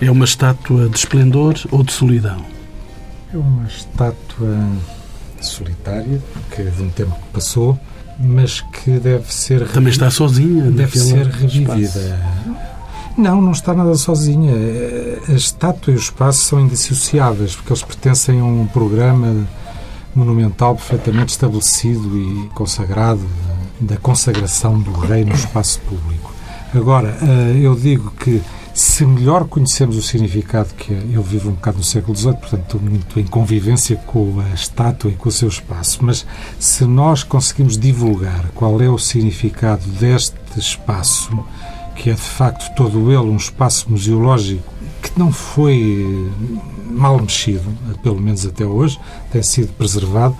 é 0.00 0.10
uma 0.10 0.24
estátua 0.24 0.88
de 0.88 0.96
esplendor 0.96 1.54
ou 1.70 1.82
de 1.82 1.92
solidão? 1.92 2.44
É 3.32 3.36
uma 3.36 3.66
estátua 3.66 4.56
solitária, 5.46 6.20
que 6.54 6.62
de 6.62 6.82
um 6.82 6.90
tempo 6.90 7.14
passou, 7.32 7.78
mas 8.18 8.60
que 8.60 8.98
deve 8.98 9.32
ser. 9.32 9.66
Também 9.68 9.90
está 9.90 10.10
sozinha, 10.10 10.70
deve 10.70 10.98
ser 10.98 11.26
revivida. 11.26 11.84
Espaço. 11.84 12.14
Não, 13.16 13.40
não 13.40 13.52
está 13.52 13.74
nada 13.74 13.94
sozinha. 13.96 14.52
A 15.28 15.32
estátua 15.32 15.92
e 15.92 15.96
o 15.96 15.98
espaço 15.98 16.44
são 16.44 16.60
indissociáveis, 16.60 17.56
porque 17.56 17.72
eles 17.72 17.82
pertencem 17.82 18.40
a 18.40 18.44
um 18.44 18.66
programa 18.66 19.46
monumental 20.14 20.74
perfeitamente 20.74 21.32
estabelecido 21.32 22.16
e 22.16 22.48
consagrado 22.54 23.26
da 23.80 23.96
consagração 23.96 24.78
do 24.80 24.92
rei 24.92 25.24
no 25.24 25.34
espaço 25.34 25.80
público. 25.80 26.32
Agora, 26.74 27.16
eh, 27.22 27.60
eu 27.62 27.74
digo 27.74 28.12
que 28.12 28.42
se 28.78 29.04
melhor 29.04 29.48
conhecemos 29.48 29.96
o 29.96 30.02
significado 30.02 30.72
que 30.74 30.94
é, 30.94 31.02
eu 31.10 31.20
vivo 31.20 31.50
um 31.50 31.54
bocado 31.54 31.78
no 31.78 31.82
século 31.82 32.16
XVIII, 32.16 32.34
portanto 32.34 32.62
estou 32.62 32.80
muito 32.80 33.18
em 33.18 33.26
convivência 33.26 33.96
com 33.96 34.38
a 34.38 34.54
estátua 34.54 35.10
e 35.10 35.14
com 35.14 35.28
o 35.28 35.32
seu 35.32 35.48
espaço, 35.48 35.98
mas 36.02 36.24
se 36.60 36.84
nós 36.84 37.24
conseguimos 37.24 37.76
divulgar 37.76 38.52
qual 38.54 38.80
é 38.80 38.88
o 38.88 38.96
significado 38.96 39.84
deste 39.98 40.38
espaço, 40.56 41.44
que 41.96 42.08
é 42.08 42.14
de 42.14 42.20
facto 42.20 42.72
todo 42.76 43.10
ele 43.10 43.28
um 43.28 43.36
espaço 43.36 43.90
museológico 43.90 44.72
que 45.02 45.18
não 45.18 45.32
foi 45.32 46.30
mal 46.88 47.20
mexido, 47.20 47.76
pelo 48.00 48.20
menos 48.20 48.46
até 48.46 48.64
hoje, 48.64 48.96
tem 49.32 49.42
sido 49.42 49.72
preservado, 49.72 50.36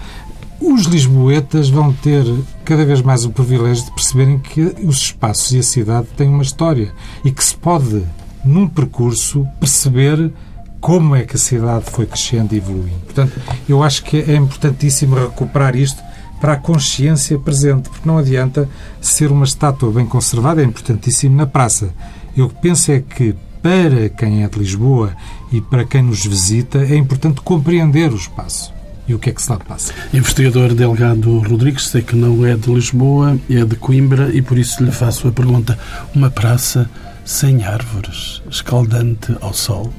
os 0.61 0.85
lisboetas 0.85 1.69
vão 1.69 1.93
ter 1.93 2.25
cada 2.65 2.85
vez 2.85 3.01
mais 3.01 3.25
o 3.25 3.31
privilégio 3.31 3.85
de 3.85 3.91
perceberem 3.93 4.39
que 4.39 4.61
os 4.85 4.97
espaços 4.97 5.53
e 5.53 5.59
a 5.59 5.63
cidade 5.63 6.09
têm 6.17 6.29
uma 6.29 6.43
história 6.43 6.93
e 7.25 7.31
que 7.31 7.45
se 7.45 7.55
pode, 7.57 8.05
num 8.49 8.67
percurso, 8.67 9.47
perceber 9.61 10.33
como 10.81 11.15
é 11.15 11.25
que 11.25 11.37
a 11.37 11.39
cidade 11.39 11.85
foi 11.91 12.07
crescendo 12.07 12.55
e 12.55 12.59
evoluindo. 12.59 13.01
Portanto, 13.05 13.33
eu 13.69 13.83
acho 13.83 14.03
que 14.05 14.19
é 14.19 14.37
importantíssimo 14.37 15.17
recuperar 15.17 15.77
isto 15.77 16.03
para 16.41 16.53
a 16.53 16.57
consciência 16.57 17.39
presente, 17.39 17.89
porque 17.89 18.09
não 18.09 18.19
adianta 18.19 18.69
ser 19.01 19.31
uma 19.31 19.45
estátua 19.45 19.91
bem 19.91 20.07
conservada, 20.07 20.63
é 20.63 20.65
importantíssimo 20.65 21.37
na 21.37 21.47
praça. 21.47 21.91
Eu 22.37 22.49
penso 22.49 22.93
é 22.93 23.01
que 23.01 23.35
para 23.61 24.09
quem 24.09 24.45
é 24.45 24.49
de 24.49 24.59
Lisboa 24.59 25.13
e 25.53 25.61
para 25.61 25.85
quem 25.85 26.03
nos 26.03 26.25
visita, 26.25 26.79
é 26.79 26.95
importante 26.95 27.41
compreender 27.41 28.13
o 28.13 28.17
espaço 28.17 28.73
e 29.09 29.15
o 29.15 29.19
que 29.19 29.31
é 29.31 29.33
que 29.33 29.43
se 29.43 29.51
lá 29.51 29.59
passa. 29.59 29.93
Investigador 30.13 30.75
Delgado 30.75 31.39
Rodrigues, 31.41 31.89
sei 31.89 32.03
que 32.03 32.15
não 32.15 32.47
é 32.47 32.55
de 32.55 32.73
Lisboa, 32.73 33.39
é 33.51 33.65
de 33.65 33.75
Coimbra 33.75 34.31
e 34.33 34.43
por 34.43 34.57
isso 34.59 34.85
lhe 34.85 34.93
faço 34.93 35.27
a 35.27 35.33
pergunta: 35.33 35.79
uma 36.15 36.31
praça 36.31 36.89
sem 37.29 37.63
árvores, 37.63 38.43
escaldante 38.51 39.37
ao 39.43 39.53
sol? 39.53 39.93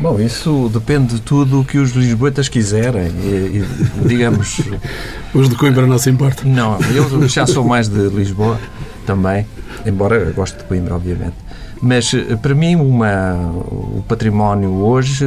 Bom, 0.00 0.18
isso 0.18 0.68
depende 0.74 1.14
de 1.14 1.20
tudo 1.20 1.60
o 1.60 1.64
que 1.64 1.78
os 1.78 1.92
lisboetas 1.92 2.48
quiserem. 2.48 3.06
E, 3.06 3.62
e, 3.62 4.08
digamos. 4.08 4.60
os 5.32 5.48
de 5.48 5.54
Coimbra 5.54 5.86
não 5.86 5.96
se 5.96 6.10
importam? 6.10 6.50
Não, 6.50 6.80
eu 6.92 7.28
já 7.28 7.46
sou 7.46 7.64
mais 7.64 7.88
de 7.88 8.08
Lisboa 8.08 8.58
também, 9.06 9.46
embora 9.86 10.32
goste 10.32 10.58
de 10.58 10.64
Coimbra, 10.64 10.96
obviamente. 10.96 11.36
Mas 11.80 12.12
eh, 12.14 12.34
para 12.34 12.52
mim 12.52 12.74
uma, 12.74 13.34
o 13.70 14.04
património 14.08 14.70
hoje 14.70 15.24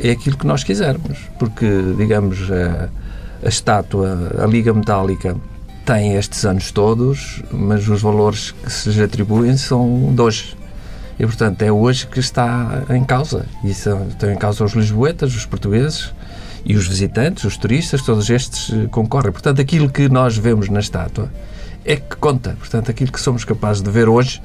eh, 0.00 0.08
é 0.08 0.10
aquilo 0.10 0.36
que 0.36 0.46
nós 0.46 0.64
quisermos, 0.64 1.18
porque 1.38 1.66
digamos 1.96 2.50
a, 2.50 2.88
a 3.44 3.48
estátua, 3.48 4.32
a 4.42 4.46
liga 4.46 4.74
metálica 4.74 5.36
tem 5.84 6.16
estes 6.16 6.44
anos 6.44 6.72
todos, 6.72 7.44
mas 7.52 7.86
os 7.86 8.02
valores 8.02 8.50
que 8.50 8.72
se 8.72 9.00
atribuem 9.00 9.56
são 9.56 10.12
de 10.12 10.20
hoje. 10.20 10.56
E, 11.18 11.24
portanto, 11.24 11.62
é 11.62 11.72
hoje 11.72 12.06
que 12.06 12.20
está 12.20 12.84
em 12.90 13.04
causa. 13.04 13.46
E 13.64 13.70
estão 13.70 14.30
em 14.30 14.36
causa 14.36 14.64
os 14.64 14.72
lisboetas, 14.72 15.34
os 15.34 15.46
portugueses 15.46 16.12
e 16.64 16.76
os 16.76 16.86
visitantes, 16.86 17.44
os 17.44 17.56
turistas, 17.56 18.02
todos 18.02 18.28
estes 18.28 18.70
eh, 18.72 18.86
concorrem. 18.90 19.32
Portanto, 19.32 19.60
aquilo 19.60 19.88
que 19.88 20.08
nós 20.08 20.36
vemos 20.36 20.68
na 20.68 20.80
estátua 20.80 21.32
é 21.84 21.96
que 21.96 22.16
conta. 22.16 22.56
Portanto, 22.58 22.90
aquilo 22.90 23.12
que 23.12 23.20
somos 23.20 23.44
capazes 23.44 23.82
de 23.82 23.90
ver 23.90 24.08
hoje 24.08 24.42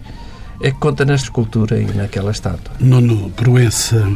é 0.61 0.69
que 0.69 0.77
conta 0.77 1.03
na 1.03 1.15
escultura 1.15 1.79
e 1.79 1.85
naquela 1.85 2.31
estátua. 2.31 2.73
Nuno 2.79 3.31
Proença, 3.31 4.07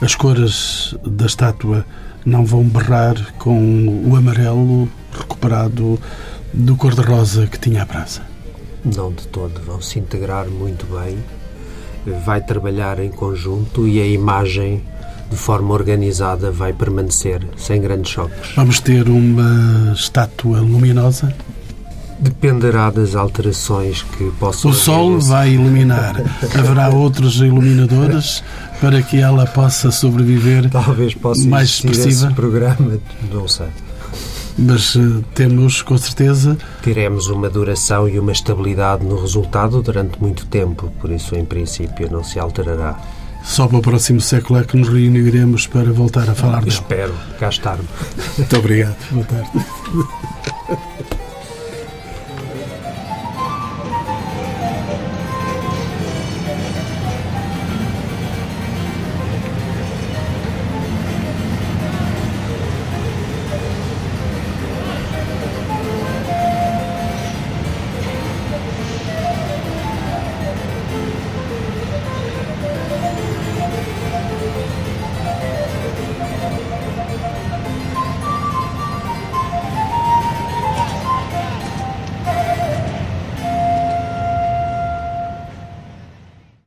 as 0.00 0.14
cores 0.14 0.94
da 1.04 1.24
estátua 1.24 1.84
não 2.26 2.44
vão 2.44 2.62
berrar 2.62 3.16
com 3.38 4.04
o 4.06 4.14
amarelo 4.14 4.88
recuperado 5.12 5.98
do 6.52 6.76
cor-de-rosa 6.76 7.46
que 7.46 7.58
tinha 7.58 7.82
a 7.82 7.86
praça? 7.86 8.22
Não 8.84 9.12
de 9.12 9.26
todo, 9.28 9.60
vão 9.62 9.80
se 9.80 9.98
integrar 9.98 10.46
muito 10.46 10.86
bem, 10.86 11.18
vai 12.10 12.40
trabalhar 12.40 12.98
em 12.98 13.10
conjunto 13.10 13.86
e 13.88 14.00
a 14.00 14.06
imagem 14.06 14.82
de 15.30 15.36
forma 15.36 15.72
organizada 15.74 16.50
vai 16.50 16.72
permanecer 16.72 17.40
sem 17.56 17.80
grandes 17.80 18.12
choques. 18.12 18.54
Vamos 18.54 18.80
ter 18.80 19.08
uma 19.08 19.92
estátua 19.94 20.60
luminosa? 20.60 21.34
Dependerá 22.20 22.90
das 22.90 23.16
alterações 23.16 24.02
que 24.02 24.30
possam 24.38 24.70
O 24.70 24.74
Sol 24.74 25.18
vai 25.18 25.50
iluminar. 25.50 26.14
Haverá 26.56 26.88
outros 26.88 27.36
iluminadores 27.36 28.42
para 28.80 29.02
que 29.02 29.18
ela 29.18 29.46
possa 29.46 29.90
sobreviver 29.90 30.70
Talvez 30.70 31.14
possa 31.14 31.46
mais 31.48 31.70
expressiva. 31.70 32.08
esse 32.26 32.34
programa, 32.34 32.98
não 33.32 33.48
sei. 33.48 33.66
Mas 34.56 34.94
uh, 34.94 35.24
temos, 35.34 35.82
com 35.82 35.96
certeza... 35.98 36.56
Teremos 36.82 37.28
uma 37.28 37.50
duração 37.50 38.08
e 38.08 38.18
uma 38.18 38.32
estabilidade 38.32 39.04
no 39.04 39.20
resultado 39.20 39.82
durante 39.82 40.20
muito 40.20 40.46
tempo, 40.46 40.92
por 41.00 41.10
isso, 41.10 41.34
em 41.34 41.44
princípio, 41.44 42.10
não 42.10 42.22
se 42.22 42.38
alterará. 42.38 42.98
Só 43.42 43.66
para 43.68 43.78
o 43.78 43.82
próximo 43.82 44.20
século 44.20 44.58
é 44.58 44.64
que 44.64 44.76
nos 44.76 44.88
reuniremos 44.88 45.66
para 45.66 45.92
voltar 45.92 46.30
a 46.30 46.34
falar 46.34 46.60
dele. 46.60 46.70
Espero 46.70 47.14
cá 47.38 47.48
estar. 47.50 47.78
Muito 48.38 48.56
obrigado. 48.56 48.96
Boa 49.10 49.26
tarde. 49.26 49.50